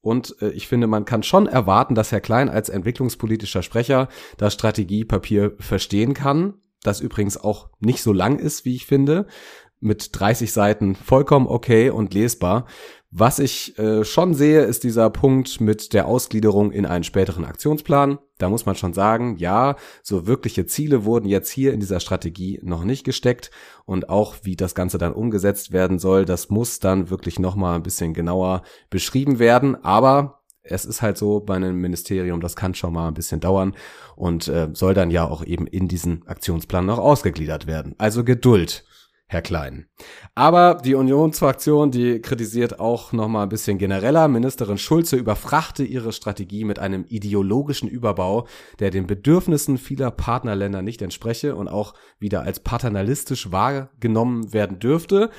und 0.00 0.36
äh, 0.42 0.50
ich 0.50 0.68
finde, 0.68 0.86
man 0.86 1.04
kann 1.04 1.22
schon 1.22 1.46
erwarten, 1.46 1.94
dass 1.94 2.12
Herr 2.12 2.20
Klein 2.20 2.48
als 2.48 2.68
entwicklungspolitischer 2.68 3.62
Sprecher 3.62 4.08
das 4.36 4.54
Strategiepapier 4.54 5.54
verstehen 5.58 6.12
kann, 6.12 6.54
das 6.82 7.00
übrigens 7.00 7.36
auch 7.36 7.70
nicht 7.78 8.02
so 8.02 8.12
lang 8.12 8.38
ist, 8.38 8.64
wie 8.64 8.74
ich 8.74 8.86
finde, 8.86 9.26
mit 9.80 10.10
30 10.18 10.52
Seiten 10.52 10.94
vollkommen 10.94 11.46
okay 11.46 11.90
und 11.90 12.14
lesbar. 12.14 12.66
Was 13.14 13.38
ich 13.38 13.78
äh, 13.78 14.04
schon 14.04 14.32
sehe, 14.32 14.62
ist 14.62 14.84
dieser 14.84 15.10
Punkt 15.10 15.60
mit 15.60 15.92
der 15.92 16.06
Ausgliederung 16.06 16.72
in 16.72 16.86
einen 16.86 17.04
späteren 17.04 17.44
Aktionsplan. 17.44 18.18
Da 18.38 18.48
muss 18.48 18.64
man 18.64 18.74
schon 18.74 18.94
sagen, 18.94 19.36
ja, 19.36 19.76
so 20.02 20.26
wirkliche 20.26 20.64
Ziele 20.64 21.04
wurden 21.04 21.28
jetzt 21.28 21.50
hier 21.50 21.74
in 21.74 21.80
dieser 21.80 22.00
Strategie 22.00 22.58
noch 22.62 22.84
nicht 22.84 23.04
gesteckt 23.04 23.50
und 23.84 24.08
auch 24.08 24.36
wie 24.44 24.56
das 24.56 24.74
Ganze 24.74 24.96
dann 24.96 25.12
umgesetzt 25.12 25.72
werden 25.72 25.98
soll, 25.98 26.24
das 26.24 26.48
muss 26.48 26.78
dann 26.78 27.10
wirklich 27.10 27.38
nochmal 27.38 27.76
ein 27.76 27.82
bisschen 27.82 28.14
genauer 28.14 28.62
beschrieben 28.88 29.38
werden. 29.38 29.76
Aber 29.84 30.40
es 30.62 30.86
ist 30.86 31.02
halt 31.02 31.18
so 31.18 31.40
bei 31.40 31.56
einem 31.56 31.82
Ministerium, 31.82 32.40
das 32.40 32.56
kann 32.56 32.74
schon 32.74 32.94
mal 32.94 33.08
ein 33.08 33.14
bisschen 33.14 33.40
dauern 33.40 33.74
und 34.16 34.48
äh, 34.48 34.70
soll 34.72 34.94
dann 34.94 35.10
ja 35.10 35.28
auch 35.28 35.44
eben 35.44 35.66
in 35.66 35.86
diesen 35.86 36.26
Aktionsplan 36.26 36.86
noch 36.86 36.98
ausgegliedert 36.98 37.66
werden. 37.66 37.94
Also 37.98 38.24
Geduld. 38.24 38.86
Herr 39.32 39.40
Klein. 39.40 39.86
Aber 40.34 40.74
die 40.84 40.94
Unionsfraktion, 40.94 41.90
die 41.90 42.20
kritisiert 42.20 42.78
auch 42.78 43.12
noch 43.12 43.28
mal 43.28 43.44
ein 43.44 43.48
bisschen 43.48 43.78
genereller. 43.78 44.28
Ministerin 44.28 44.76
Schulze 44.76 45.16
überfrachte 45.16 45.84
ihre 45.84 46.12
Strategie 46.12 46.64
mit 46.64 46.78
einem 46.78 47.06
ideologischen 47.08 47.88
Überbau, 47.88 48.46
der 48.78 48.90
den 48.90 49.06
Bedürfnissen 49.06 49.78
vieler 49.78 50.10
Partnerländer 50.10 50.82
nicht 50.82 51.00
entspreche 51.00 51.56
und 51.56 51.68
auch 51.68 51.94
wieder 52.18 52.42
als 52.42 52.60
paternalistisch 52.60 53.50
wahrgenommen 53.50 54.52
werden 54.52 54.78
dürfte. 54.78 55.30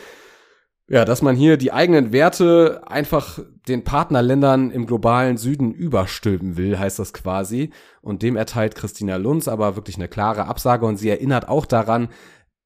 Ja, 0.88 1.06
dass 1.06 1.21
man 1.21 1.36
hier 1.36 1.58
die 1.58 1.71
eigenen 1.71 2.12
Werte 2.12 2.82
einfach 2.88 3.39
den 3.67 3.84
Partnerländern 3.84 4.71
im 4.71 4.88
globalen 4.88 5.38
Süden 5.38 5.71
überstülpen 5.71 6.58
will, 6.58 6.79
heißt 6.79 6.97
das 6.97 7.13
quasi. 7.13 7.69
Und 8.01 8.23
dem 8.23 8.36
erteilt 8.36 8.73
Christina 8.73 9.17
Lunz 9.17 9.47
aber 9.47 9.75
wirklich 9.75 9.97
eine 9.97 10.10
klare 10.10 10.47
Absage 10.47 10.86
und 10.88 10.97
sie 10.97 11.10
erinnert 11.10 11.47
auch 11.47 11.67
daran, 11.67 12.10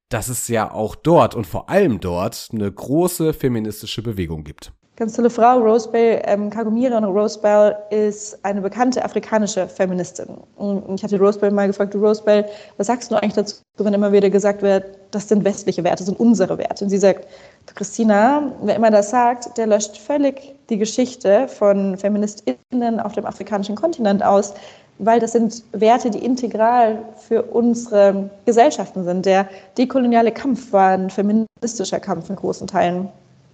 dass 0.10 0.30
es 0.30 0.48
ja 0.48 0.72
auch 0.72 0.96
dort 0.96 1.36
und 1.36 1.46
vor 1.46 1.70
allem 1.70 2.00
dort 2.00 2.50
eine 2.52 2.72
große 2.72 3.34
feministische 3.34 4.02
Bewegung 4.02 4.44
gibt. 4.44 4.72
Ganz 4.98 5.14
tolle 5.14 5.30
Frau, 5.30 5.60
Rosebell, 5.60 6.24
ähm, 6.26 6.50
Kagomira 6.50 6.98
Rosebell 6.98 7.76
ist 7.92 8.44
eine 8.44 8.62
bekannte 8.62 9.06
afrikanische 9.06 9.68
Feministin. 9.68 10.26
Und 10.56 10.96
ich 10.96 11.04
hatte 11.04 11.20
Rosebell 11.20 11.52
mal 11.52 11.68
gefragt, 11.68 11.94
du 11.94 12.00
Rosebell, 12.00 12.46
was 12.78 12.88
sagst 12.88 13.12
du 13.12 13.16
eigentlich 13.16 13.36
dazu, 13.36 13.58
wenn 13.78 13.94
immer 13.94 14.12
wieder 14.12 14.32
gesagt 14.32 14.64
wird, 14.64 14.86
das 15.12 15.30
sind 15.30 15.46
westliche 15.46 15.84
Werte, 15.84 15.98
das 15.98 16.08
sind 16.08 16.20
unsere 16.20 16.58
Werte? 16.58 16.84
Und 16.84 16.90
sie 16.90 16.98
sagt, 16.98 17.28
Christina, 17.76 18.52
wer 18.64 18.76
immer 18.76 18.90
das 18.90 19.12
sagt, 19.12 19.56
der 19.60 19.68
löscht 19.68 19.98
völlig 19.98 20.56
die 20.72 20.80
Geschichte 20.80 21.48
von 21.48 21.96
FeministInnen 21.96 23.00
auf 23.00 23.14
dem 23.14 23.28
afrikanischen 23.28 23.76
Kontinent 23.76 24.24
aus, 24.24 24.56
weil 25.00 25.20
das 25.20 25.34
sind 25.34 25.64
Werte, 25.74 26.10
die 26.10 26.24
integral 26.24 27.04
für 27.28 27.44
unsere 27.44 28.30
Gesellschaften 28.46 29.04
sind. 29.04 29.26
Der 29.26 29.48
dekoloniale 29.78 30.32
Kampf 30.32 30.72
war 30.72 30.92
ein 30.92 31.10
feministischer 31.10 32.00
Kampf 32.00 32.30
in 32.30 32.36
großen 32.36 32.68
Teilen. 32.68 33.10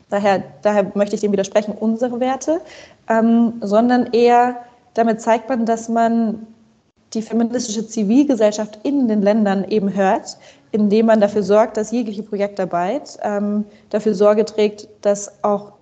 Daher, 0.09 0.43
daher 0.61 0.91
möchte 0.93 1.15
ich 1.15 1.21
dem 1.21 1.31
widersprechen, 1.31 1.73
unsere 1.77 2.19
Werte, 2.19 2.61
ähm, 3.09 3.53
sondern 3.61 4.07
eher 4.13 4.57
damit 4.93 5.21
zeigt 5.21 5.49
man, 5.49 5.65
dass 5.65 5.89
man 5.89 6.45
die 7.13 7.21
feministische 7.21 7.87
Zivilgesellschaft 7.87 8.79
in 8.83 9.07
den 9.07 9.21
Ländern 9.21 9.63
eben 9.65 9.93
hört, 9.93 10.37
indem 10.71 11.07
man 11.07 11.21
dafür 11.21 11.43
sorgt, 11.43 11.77
dass 11.77 11.91
jegliche 11.91 12.23
Projektarbeit 12.23 13.19
ähm, 13.21 13.65
dafür 13.89 14.15
Sorge 14.15 14.45
trägt, 14.45 14.87
dass 15.01 15.43
auch 15.43 15.73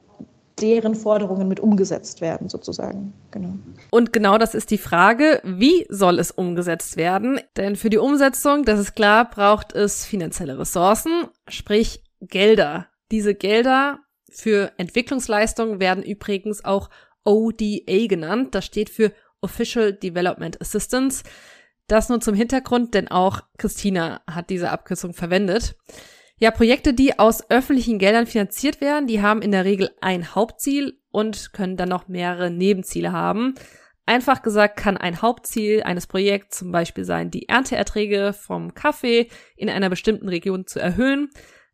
deren 0.62 0.96
Forderungen 0.96 1.48
mit 1.48 1.60
umgesetzt 1.60 2.22
werden, 2.22 2.50
sozusagen. 2.50 3.14
Genau. 3.32 3.54
Und 3.90 4.14
genau 4.14 4.38
das 4.38 4.54
ist 4.54 4.72
die 4.72 4.78
Frage, 4.78 5.42
wie 5.44 5.86
soll 5.90 6.20
es 6.20 6.32
umgesetzt 6.32 6.98
werden? 6.98 7.40
Denn 7.58 7.76
für 7.76 7.90
die 7.90 7.98
Umsetzung, 7.98 8.64
das 8.64 8.80
ist 8.80 8.96
klar, 8.96 9.30
braucht 9.30 9.74
es 9.74 10.06
finanzielle 10.06 10.58
Ressourcen, 10.60 11.28
sprich 11.48 12.04
Gelder. 12.22 12.88
Diese 13.12 13.34
Gelder 13.34 14.00
für 14.30 14.72
Entwicklungsleistungen 14.78 15.80
werden 15.80 16.04
übrigens 16.04 16.64
auch 16.64 16.90
ODA 17.24 18.08
genannt. 18.08 18.56
Das 18.56 18.66
steht 18.66 18.90
für 18.90 19.12
Official 19.42 19.94
Development 19.94 20.60
Assistance. 20.62 21.24
Das 21.88 22.10
nur 22.10 22.22
zum 22.22 22.36
Hintergrund, 22.36 22.94
denn 22.94 23.10
auch 23.10 23.42
Christina 23.58 24.22
hat 24.30 24.50
diese 24.50 24.70
Abkürzung 24.72 25.14
verwendet. 25.14 25.76
Ja, 26.42 26.50
Projekte, 26.50 26.96
die 26.96 27.20
aus 27.20 27.52
öffentlichen 27.52 28.00
Geldern 28.00 28.26
finanziert 28.26 28.82
werden, 28.82 29.06
die 29.06 29.22
haben 29.22 29.44
in 29.44 29.52
der 29.52 29.64
Regel 29.64 29.92
ein 30.02 30.34
Hauptziel 30.34 30.98
und 31.12 31.54
können 31.54 31.78
dann 31.78 31.90
noch 31.90 32.08
mehrere 32.08 32.50
Nebenziele 32.50 33.12
haben. 33.12 33.54
Einfach 34.08 34.42
gesagt 34.42 34.76
kann 34.76 34.98
ein 34.98 35.22
Hauptziel 35.22 35.84
eines 35.84 36.08
Projekts 36.08 36.58
zum 36.58 36.72
Beispiel 36.72 37.04
sein, 37.04 37.30
die 37.30 37.48
Ernteerträge 37.48 38.34
vom 38.34 38.74
Kaffee 38.74 39.30
in 39.56 39.70
einer 39.70 39.92
bestimmten 39.92 40.28
Region 40.30 40.66
zu 40.66 40.80
erhöhen. 40.80 41.30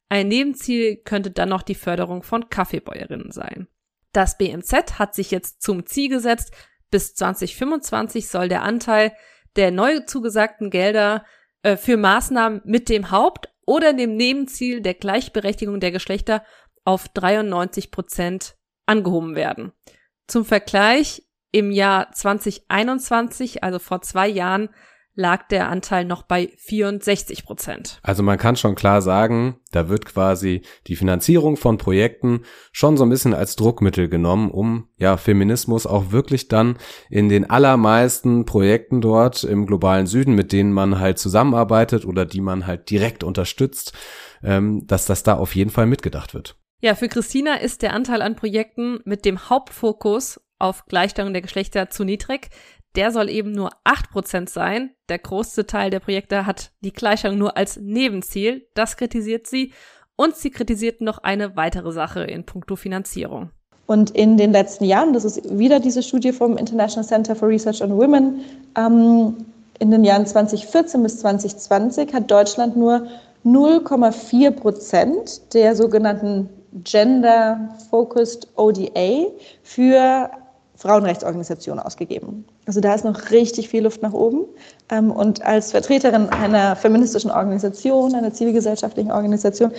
Ein 0.09 0.27
Nebenziel 0.27 0.97
könnte 0.97 1.31
dann 1.31 1.47
noch 1.47 1.61
die 1.61 1.73
Förderung 1.73 2.21
von 2.21 2.49
Kaffeebäuerinnen 2.49 3.31
sein. 3.31 3.69
Das 4.11 4.37
BMZ 4.37 4.99
hat 4.99 5.15
sich 5.15 5.31
jetzt 5.31 5.61
zum 5.61 5.85
Ziel 5.85 6.09
gesetzt, 6.09 6.53
bis 6.91 7.15
2025 7.15 8.27
soll 8.27 8.49
der 8.49 8.63
Anteil 8.63 9.13
der 9.55 9.71
neu 9.71 10.01
zugesagten 10.01 10.71
Gelder 10.71 11.25
äh, 11.63 11.77
für 11.77 11.95
Maßnahmen 11.95 12.63
mit 12.65 12.89
dem 12.89 13.11
Haupt- 13.11 13.47
oder 13.67 13.93
dem 13.93 14.15
Nebenziel 14.15 14.81
der 14.81 14.95
Gleichberechtigung 14.95 15.79
der 15.79 15.91
Geschlechter 15.91 16.43
auf 16.85 17.09
93 17.09 17.91
Prozent 17.91 18.55
angehoben 18.87 19.35
werden. 19.35 19.73
Zum 20.25 20.45
Vergleich, 20.45 21.23
im 21.51 21.71
Jahr 21.71 22.11
2021, 22.11 23.63
also 23.63 23.79
vor 23.79 24.01
zwei 24.01 24.27
Jahren, 24.27 24.69
lag 25.17 25.47
der 25.47 25.67
Anteil 25.67 26.05
noch 26.05 26.21
bei 26.21 26.51
64 26.57 27.43
Prozent. 27.43 27.99
Also 28.03 28.21
man 28.21 28.37
kann 28.37 28.55
schon 28.55 28.75
klar 28.75 29.01
sagen, 29.01 29.57
da 29.71 29.89
wird 29.89 30.05
quasi 30.05 30.61
die 30.85 30.95
Finanzierung 30.95 31.57
von 31.57 31.77
Projekten 31.77 32.43
schon 32.71 32.97
so 32.97 33.03
ein 33.03 33.09
bisschen 33.09 33.33
als 33.33 33.55
Druckmittel 33.55 34.09
genommen, 34.09 34.51
um 34.51 34.87
ja 34.97 35.17
Feminismus 35.17 35.87
auch 35.87 36.11
wirklich 36.11 36.47
dann 36.47 36.77
in 37.09 37.29
den 37.29 37.49
allermeisten 37.49 38.45
Projekten 38.45 39.01
dort 39.01 39.43
im 39.43 39.65
globalen 39.65 40.05
Süden, 40.05 40.35
mit 40.35 40.53
denen 40.53 40.71
man 40.71 40.99
halt 40.99 41.17
zusammenarbeitet 41.17 42.05
oder 42.05 42.25
die 42.25 42.41
man 42.41 42.67
halt 42.67 42.89
direkt 42.91 43.23
unterstützt, 43.23 43.93
ähm, 44.43 44.85
dass 44.85 45.07
das 45.07 45.23
da 45.23 45.33
auf 45.33 45.55
jeden 45.55 45.71
Fall 45.71 45.87
mitgedacht 45.87 46.35
wird. 46.35 46.57
Ja, 46.79 46.93
für 46.93 47.07
Christina 47.07 47.55
ist 47.55 47.81
der 47.81 47.93
Anteil 47.93 48.21
an 48.21 48.35
Projekten 48.35 48.99
mit 49.03 49.25
dem 49.25 49.49
Hauptfokus 49.49 50.39
auf 50.59 50.85
Gleichstellung 50.85 51.33
der 51.33 51.41
Geschlechter 51.41 51.89
zu 51.89 52.03
niedrig 52.03 52.49
der 52.97 53.11
soll 53.11 53.29
eben 53.29 53.51
nur 53.51 53.69
8% 53.85 54.49
sein. 54.49 54.89
Der 55.07 55.19
größte 55.19 55.65
Teil 55.65 55.91
der 55.91 55.99
Projekte 55.99 56.45
hat 56.45 56.71
die 56.81 56.91
Gleichung 56.91 57.37
nur 57.37 57.55
als 57.55 57.77
Nebenziel. 57.77 58.67
Das 58.73 58.97
kritisiert 58.97 59.47
sie. 59.47 59.71
Und 60.15 60.35
sie 60.35 60.49
kritisiert 60.49 60.99
noch 60.99 61.19
eine 61.19 61.55
weitere 61.55 61.91
Sache 61.91 62.21
in 62.23 62.43
puncto 62.43 62.75
Finanzierung. 62.75 63.51
Und 63.85 64.09
in 64.11 64.35
den 64.35 64.51
letzten 64.51 64.83
Jahren, 64.83 65.13
das 65.13 65.23
ist 65.23 65.57
wieder 65.57 65.79
diese 65.79 66.03
Studie 66.03 66.33
vom 66.33 66.57
International 66.57 67.07
Center 67.07 67.35
for 67.35 67.47
Research 67.47 67.81
on 67.81 67.95
Women, 67.95 68.41
ähm, 68.75 69.37
in 69.79 69.91
den 69.91 70.03
Jahren 70.03 70.25
2014 70.25 71.03
bis 71.03 71.19
2020 71.19 72.13
hat 72.13 72.29
Deutschland 72.31 72.75
nur 72.75 73.07
0,4 73.45 74.51
Prozent 74.51 75.53
der 75.53 75.75
sogenannten 75.75 76.49
Gender-Focused 76.83 78.47
ODA 78.55 79.27
für 79.61 80.31
Frauenrechtsorganisationen 80.77 81.83
ausgegeben. 81.83 82.45
Also 82.65 82.79
da 82.79 82.93
ist 82.93 83.03
noch 83.03 83.31
richtig 83.31 83.67
viel 83.67 83.83
Luft 83.83 84.01
nach 84.01 84.13
oben. 84.13 84.45
Ähm, 84.89 85.11
und 85.11 85.41
als 85.43 85.71
Vertreterin 85.71 86.29
einer 86.29 86.75
feministischen 86.75 87.31
Organisation, 87.31 88.13
einer 88.15 88.31
zivilgesellschaftlichen 88.31 89.11
Organisation, 89.11 89.71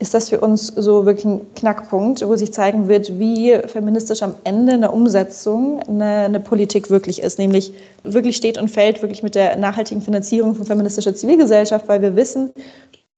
ist 0.00 0.14
das 0.14 0.30
für 0.30 0.40
uns 0.40 0.68
so 0.68 1.04
wirklich 1.04 1.26
ein 1.26 1.54
Knackpunkt, 1.54 2.26
wo 2.26 2.34
sich 2.34 2.52
zeigen 2.52 2.88
wird, 2.88 3.18
wie 3.18 3.56
feministisch 3.66 4.22
am 4.22 4.34
Ende 4.44 4.72
eine 4.72 4.90
Umsetzung 4.90 5.80
eine, 5.86 6.04
eine, 6.04 6.40
Politik 6.40 6.88
wirklich 6.88 7.22
ist, 7.22 7.38
nämlich 7.38 7.72
wirklich 8.02 8.36
steht 8.36 8.56
und 8.56 8.70
fällt 8.70 9.02
wirklich 9.02 9.22
mit 9.22 9.34
der 9.34 9.56
nachhaltigen 9.56 10.00
Finanzierung 10.00 10.54
von 10.54 10.64
feministischer 10.64 11.14
Zivilgesellschaft, 11.14 11.86
weil 11.86 12.00
wir 12.00 12.16
wissen, 12.16 12.50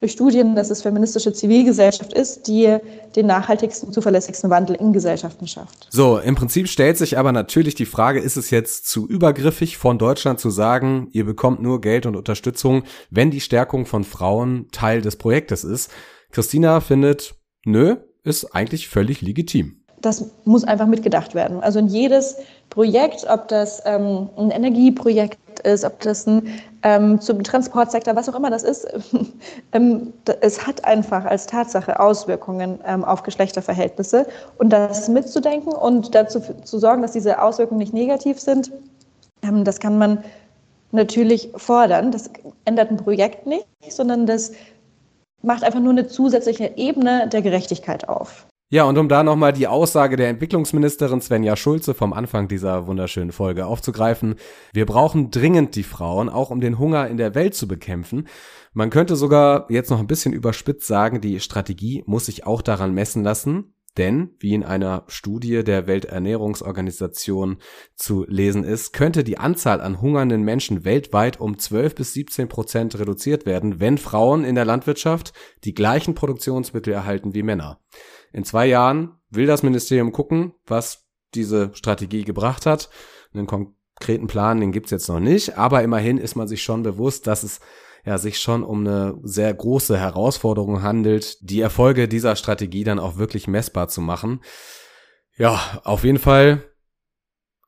durch 0.02 0.12
Studien, 0.12 0.56
dass 0.56 0.70
es 0.70 0.82
feministische 0.82 1.32
Zivilgesellschaft 1.32 2.12
ist, 2.12 2.48
die 2.48 2.76
den 3.14 3.26
nachhaltigsten, 3.26 3.92
zuverlässigsten 3.92 4.50
Wandel 4.50 4.74
in 4.74 4.92
Gesellschaften 4.92 5.46
schafft. 5.46 5.86
So, 5.90 6.18
im 6.18 6.34
Prinzip 6.34 6.66
stellt 6.66 6.98
sich 6.98 7.18
aber 7.18 7.30
natürlich 7.30 7.76
die 7.76 7.86
Frage, 7.86 8.18
ist 8.18 8.36
es 8.36 8.50
jetzt 8.50 8.88
zu 8.88 9.06
übergriffig 9.06 9.76
von 9.76 9.98
Deutschland 9.98 10.40
zu 10.40 10.50
sagen, 10.50 11.06
ihr 11.12 11.24
bekommt 11.24 11.62
nur 11.62 11.80
Geld 11.80 12.06
und 12.06 12.16
Unterstützung, 12.16 12.82
wenn 13.10 13.30
die 13.30 13.40
Stärkung 13.40 13.86
von 13.86 14.02
Frauen 14.02 14.66
Teil 14.72 15.02
des 15.02 15.14
Projektes 15.14 15.62
ist? 15.62 15.88
Christina 16.32 16.80
findet, 16.80 17.36
nö, 17.64 17.94
ist 18.24 18.56
eigentlich 18.56 18.88
völlig 18.88 19.20
legitim 19.20 19.81
das 20.02 20.26
muss 20.44 20.64
einfach 20.64 20.86
mitgedacht 20.86 21.34
werden. 21.34 21.62
Also 21.62 21.78
in 21.78 21.88
jedes 21.88 22.36
Projekt, 22.70 23.26
ob 23.28 23.48
das 23.48 23.82
ähm, 23.84 24.28
ein 24.36 24.50
Energieprojekt 24.50 25.38
ist, 25.60 25.84
ob 25.84 26.00
das 26.00 26.26
ein 26.26 26.48
ähm, 26.82 27.20
zum 27.20 27.42
Transportsektor, 27.42 28.16
was 28.16 28.28
auch 28.28 28.34
immer 28.34 28.50
das 28.50 28.62
ist, 28.62 28.86
ähm, 29.72 30.12
es 30.40 30.66
hat 30.66 30.84
einfach 30.84 31.24
als 31.24 31.46
Tatsache 31.46 31.98
Auswirkungen 32.00 32.78
ähm, 32.86 33.04
auf 33.04 33.22
Geschlechterverhältnisse. 33.22 34.26
Und 34.58 34.70
das 34.70 35.08
mitzudenken 35.08 35.72
und 35.72 36.14
dazu 36.14 36.40
zu 36.64 36.78
sorgen, 36.78 37.02
dass 37.02 37.12
diese 37.12 37.40
Auswirkungen 37.40 37.78
nicht 37.78 37.94
negativ 37.94 38.40
sind, 38.40 38.72
ähm, 39.42 39.64
das 39.64 39.80
kann 39.80 39.98
man 39.98 40.24
natürlich 40.90 41.50
fordern. 41.56 42.10
Das 42.12 42.30
ändert 42.64 42.90
ein 42.90 42.96
Projekt 42.96 43.46
nicht, 43.46 43.66
sondern 43.88 44.26
das 44.26 44.52
macht 45.42 45.64
einfach 45.64 45.80
nur 45.80 45.92
eine 45.92 46.06
zusätzliche 46.06 46.72
Ebene 46.76 47.28
der 47.28 47.42
Gerechtigkeit 47.42 48.08
auf. 48.08 48.46
Ja, 48.72 48.84
und 48.84 48.96
um 48.96 49.06
da 49.06 49.22
nochmal 49.22 49.52
die 49.52 49.66
Aussage 49.66 50.16
der 50.16 50.30
Entwicklungsministerin 50.30 51.20
Svenja 51.20 51.56
Schulze 51.56 51.92
vom 51.92 52.14
Anfang 52.14 52.48
dieser 52.48 52.86
wunderschönen 52.86 53.30
Folge 53.30 53.66
aufzugreifen. 53.66 54.36
Wir 54.72 54.86
brauchen 54.86 55.30
dringend 55.30 55.76
die 55.76 55.82
Frauen, 55.82 56.30
auch 56.30 56.48
um 56.48 56.62
den 56.62 56.78
Hunger 56.78 57.06
in 57.06 57.18
der 57.18 57.34
Welt 57.34 57.54
zu 57.54 57.68
bekämpfen. 57.68 58.28
Man 58.72 58.88
könnte 58.88 59.14
sogar 59.14 59.66
jetzt 59.68 59.90
noch 59.90 60.00
ein 60.00 60.06
bisschen 60.06 60.32
überspitzt 60.32 60.86
sagen, 60.86 61.20
die 61.20 61.38
Strategie 61.40 62.02
muss 62.06 62.24
sich 62.24 62.46
auch 62.46 62.62
daran 62.62 62.94
messen 62.94 63.22
lassen, 63.22 63.74
denn, 63.98 64.30
wie 64.38 64.54
in 64.54 64.64
einer 64.64 65.04
Studie 65.06 65.64
der 65.64 65.86
Welternährungsorganisation 65.86 67.58
zu 67.94 68.24
lesen 68.26 68.64
ist, 68.64 68.94
könnte 68.94 69.22
die 69.22 69.36
Anzahl 69.36 69.82
an 69.82 70.00
hungernden 70.00 70.44
Menschen 70.44 70.86
weltweit 70.86 71.38
um 71.38 71.58
12 71.58 71.94
bis 71.94 72.14
17 72.14 72.48
Prozent 72.48 72.98
reduziert 72.98 73.44
werden, 73.44 73.80
wenn 73.80 73.98
Frauen 73.98 74.44
in 74.44 74.54
der 74.54 74.64
Landwirtschaft 74.64 75.34
die 75.64 75.74
gleichen 75.74 76.14
Produktionsmittel 76.14 76.94
erhalten 76.94 77.34
wie 77.34 77.42
Männer. 77.42 77.80
In 78.32 78.44
zwei 78.44 78.66
Jahren 78.66 79.16
will 79.30 79.46
das 79.46 79.62
Ministerium 79.62 80.12
gucken, 80.12 80.54
was 80.66 81.06
diese 81.34 81.70
Strategie 81.74 82.24
gebracht 82.24 82.66
hat. 82.66 82.90
Einen 83.32 83.46
konkreten 83.46 84.26
Plan, 84.26 84.60
den 84.60 84.72
gibt's 84.72 84.90
jetzt 84.90 85.08
noch 85.08 85.20
nicht, 85.20 85.56
aber 85.56 85.82
immerhin 85.82 86.18
ist 86.18 86.34
man 86.34 86.48
sich 86.48 86.62
schon 86.62 86.82
bewusst, 86.82 87.26
dass 87.26 87.42
es 87.42 87.60
ja 88.04 88.18
sich 88.18 88.40
schon 88.40 88.62
um 88.64 88.86
eine 88.86 89.18
sehr 89.22 89.52
große 89.54 89.98
Herausforderung 89.98 90.82
handelt, 90.82 91.38
die 91.40 91.60
Erfolge 91.60 92.08
dieser 92.08 92.36
Strategie 92.36 92.84
dann 92.84 92.98
auch 92.98 93.16
wirklich 93.16 93.46
messbar 93.46 93.88
zu 93.88 94.00
machen. 94.00 94.40
Ja, 95.36 95.80
auf 95.84 96.04
jeden 96.04 96.18
Fall 96.18 96.64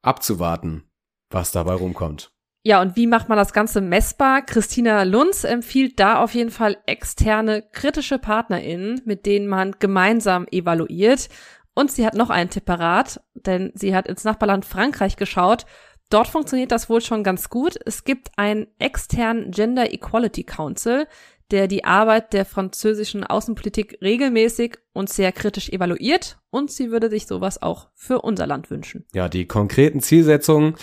abzuwarten, 0.02 0.90
was 1.30 1.52
dabei 1.52 1.74
rumkommt. 1.74 2.33
Ja, 2.66 2.80
und 2.80 2.96
wie 2.96 3.06
macht 3.06 3.28
man 3.28 3.36
das 3.36 3.52
Ganze 3.52 3.82
messbar? 3.82 4.40
Christina 4.40 5.02
Lunz 5.02 5.44
empfiehlt 5.44 6.00
da 6.00 6.22
auf 6.22 6.32
jeden 6.32 6.50
Fall 6.50 6.78
externe 6.86 7.60
kritische 7.60 8.18
PartnerInnen, 8.18 9.02
mit 9.04 9.26
denen 9.26 9.46
man 9.46 9.72
gemeinsam 9.78 10.46
evaluiert. 10.50 11.28
Und 11.74 11.92
sie 11.92 12.06
hat 12.06 12.14
noch 12.14 12.30
einen 12.30 12.48
Tipp 12.48 12.64
parat, 12.64 13.20
denn 13.34 13.70
sie 13.74 13.94
hat 13.94 14.08
ins 14.08 14.24
Nachbarland 14.24 14.64
Frankreich 14.64 15.16
geschaut. 15.16 15.66
Dort 16.08 16.26
funktioniert 16.28 16.72
das 16.72 16.88
wohl 16.88 17.02
schon 17.02 17.22
ganz 17.22 17.50
gut. 17.50 17.78
Es 17.84 18.04
gibt 18.04 18.30
einen 18.38 18.66
externen 18.78 19.50
Gender 19.50 19.92
Equality 19.92 20.44
Council, 20.44 21.06
der 21.50 21.68
die 21.68 21.84
Arbeit 21.84 22.32
der 22.32 22.44
französischen 22.44 23.24
Außenpolitik 23.24 23.98
regelmäßig 24.02 24.78
und 24.92 25.10
sehr 25.10 25.32
kritisch 25.32 25.68
evaluiert 25.68 26.38
und 26.50 26.70
sie 26.70 26.90
würde 26.90 27.10
sich 27.10 27.26
sowas 27.26 27.60
auch 27.60 27.88
für 27.94 28.22
unser 28.22 28.46
Land 28.46 28.70
wünschen. 28.70 29.04
Ja, 29.12 29.28
die 29.28 29.46
konkreten 29.46 30.00
Zielsetzungen, 30.00 30.74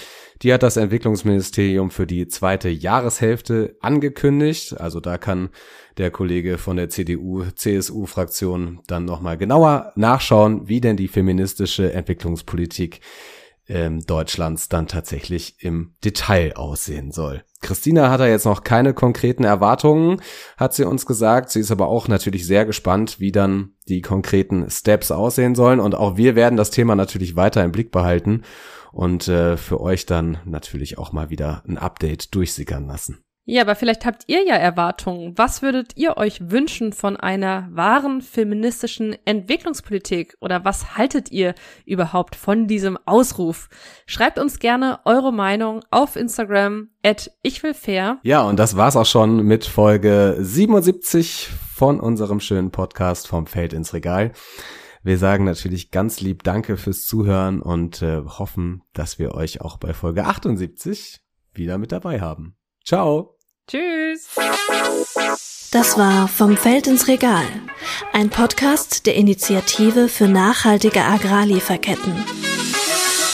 die 0.42 0.54
hat 0.54 0.64
das 0.64 0.78
Entwicklungsministerium 0.78 1.92
für 1.92 2.06
die 2.06 2.28
zweite 2.28 2.70
Jahreshälfte 2.70 3.78
angekündigt. 3.80 4.80
Also 4.80 5.00
da 5.00 5.18
kann 5.18 5.50
der 5.98 6.12
Kollege 6.12 6.58
von 6.58 6.78
der 6.78 6.90
CDU-CSU-Fraktion 6.90 8.82
dann 8.88 9.06
nochmal 9.06 9.38
genauer 9.38 9.94
nachschauen, 9.96 10.68
wie 10.68 10.82
denn 10.82 10.98
die 10.98 11.08
feministische 11.08 11.94
Entwicklungspolitik 11.94 13.02
ähm, 13.68 14.02
Deutschlands 14.06 14.70
dann 14.70 14.88
tatsächlich 14.88 15.56
im 15.60 15.96
Detail 16.04 16.56
aussehen 16.56 17.12
soll. 17.12 17.44
Christina 17.62 18.10
hat 18.10 18.20
da 18.20 18.28
jetzt 18.28 18.46
noch 18.46 18.64
keine 18.64 18.94
konkreten 18.94 19.44
Erwartungen, 19.44 20.22
hat 20.58 20.74
sie 20.74 20.84
uns 20.84 21.06
gesagt. 21.06 21.52
Sie 21.52 21.60
ist 21.60 21.72
aber 21.72 21.88
auch 21.88 22.08
natürlich 22.08 22.46
sehr 22.46 22.66
gespannt, 22.66 23.20
wie 23.20 23.32
dann 23.32 23.74
die 23.88 24.02
konkreten 24.02 24.70
Steps 24.70 25.12
aussehen 25.12 25.56
sollen. 25.56 25.80
Und 25.80 25.96
auch 25.96 26.18
wir 26.18 26.36
werden 26.36 26.58
das 26.58 26.72
Thema 26.72 26.96
natürlich 26.96 27.36
weiter 27.36 27.64
im 27.64 27.72
Blick 27.72 27.92
behalten 27.92 28.42
und 28.92 29.28
äh, 29.28 29.58
für 29.58 29.80
euch 29.80 30.06
dann 30.06 30.40
natürlich 30.46 30.98
auch 30.98 31.12
mal 31.12 31.30
wieder 31.30 31.64
ein 31.68 31.78
Update 31.78 32.36
durchsickern 32.36 32.88
lassen. 32.88 33.24
Ja, 33.52 33.64
aber 33.64 33.76
vielleicht 33.76 34.06
habt 34.06 34.24
ihr 34.28 34.48
ja 34.48 34.56
Erwartungen. 34.56 35.38
Was 35.38 35.62
würdet 35.62 35.98
ihr 35.98 36.16
euch 36.16 36.52
wünschen 36.52 36.94
von 36.94 37.18
einer 37.18 37.68
wahren 37.74 38.22
feministischen 38.22 39.14
Entwicklungspolitik? 39.26 40.38
Oder 40.40 40.64
was 40.64 40.96
haltet 40.96 41.32
ihr 41.32 41.54
überhaupt 41.86 42.38
von 42.38 42.68
diesem 42.68 42.98
Ausruf? 43.06 43.68
Schreibt 44.06 44.40
uns 44.40 44.60
gerne 44.60 45.02
eure 45.04 45.34
Meinung 45.34 45.82
auf 45.92 46.16
Instagram 46.16 46.92
at 47.04 47.30
ich 47.44 47.62
will 47.62 47.74
fair. 47.74 48.20
Ja, 48.24 48.42
und 48.44 48.58
das 48.58 48.78
war's 48.78 48.96
auch 48.96 49.06
schon 49.06 49.44
mit 49.44 49.66
Folge 49.66 50.38
77 50.40 51.50
von 51.76 52.00
unserem 52.00 52.40
schönen 52.40 52.72
Podcast 52.72 53.28
vom 53.28 53.48
Feld 53.48 53.74
ins 53.74 53.94
Regal. 53.94 54.32
Wir 55.04 55.18
sagen 55.18 55.44
natürlich 55.44 55.92
ganz 55.92 56.22
lieb 56.22 56.44
Danke 56.44 56.78
fürs 56.78 57.04
Zuhören 57.04 57.62
und 57.62 58.02
äh, 58.02 58.22
hoffen, 58.22 58.84
dass 58.94 59.20
wir 59.20 59.36
euch 59.36 59.60
auch 59.60 59.76
bei 59.76 59.94
Folge 59.94 60.24
78 60.24 61.20
wieder 61.54 61.78
mit 61.78 61.92
dabei 61.92 62.22
haben. 62.22 62.56
Ciao. 62.86 63.41
Tschüss. 63.72 64.28
Das 65.72 65.98
war 65.98 66.28
Vom 66.28 66.58
Feld 66.58 66.88
ins 66.88 67.08
Regal, 67.08 67.46
ein 68.12 68.30
Podcast 68.30 69.06
der 69.06 69.16
Initiative 69.16 70.10
für 70.10 70.28
nachhaltige 70.28 71.06
Agrarlieferketten. 71.06 72.14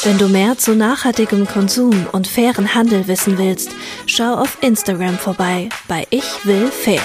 Wenn 0.04 0.20
du 0.20 0.28
mehr 0.28 0.56
zu 0.60 0.76
nachhaltigem 0.76 1.48
Konsum 1.48 2.06
und 2.12 2.28
fairen 2.28 2.76
Handel 2.76 3.08
wissen 3.08 3.40
willst, 3.40 3.72
schau 4.06 4.36
auf 4.36 4.60
Instagram 4.62 5.18
vorbei 5.18 5.70
bei 5.88 6.06
Ich 6.12 6.46
will 6.46 6.68
fair. 6.68 7.02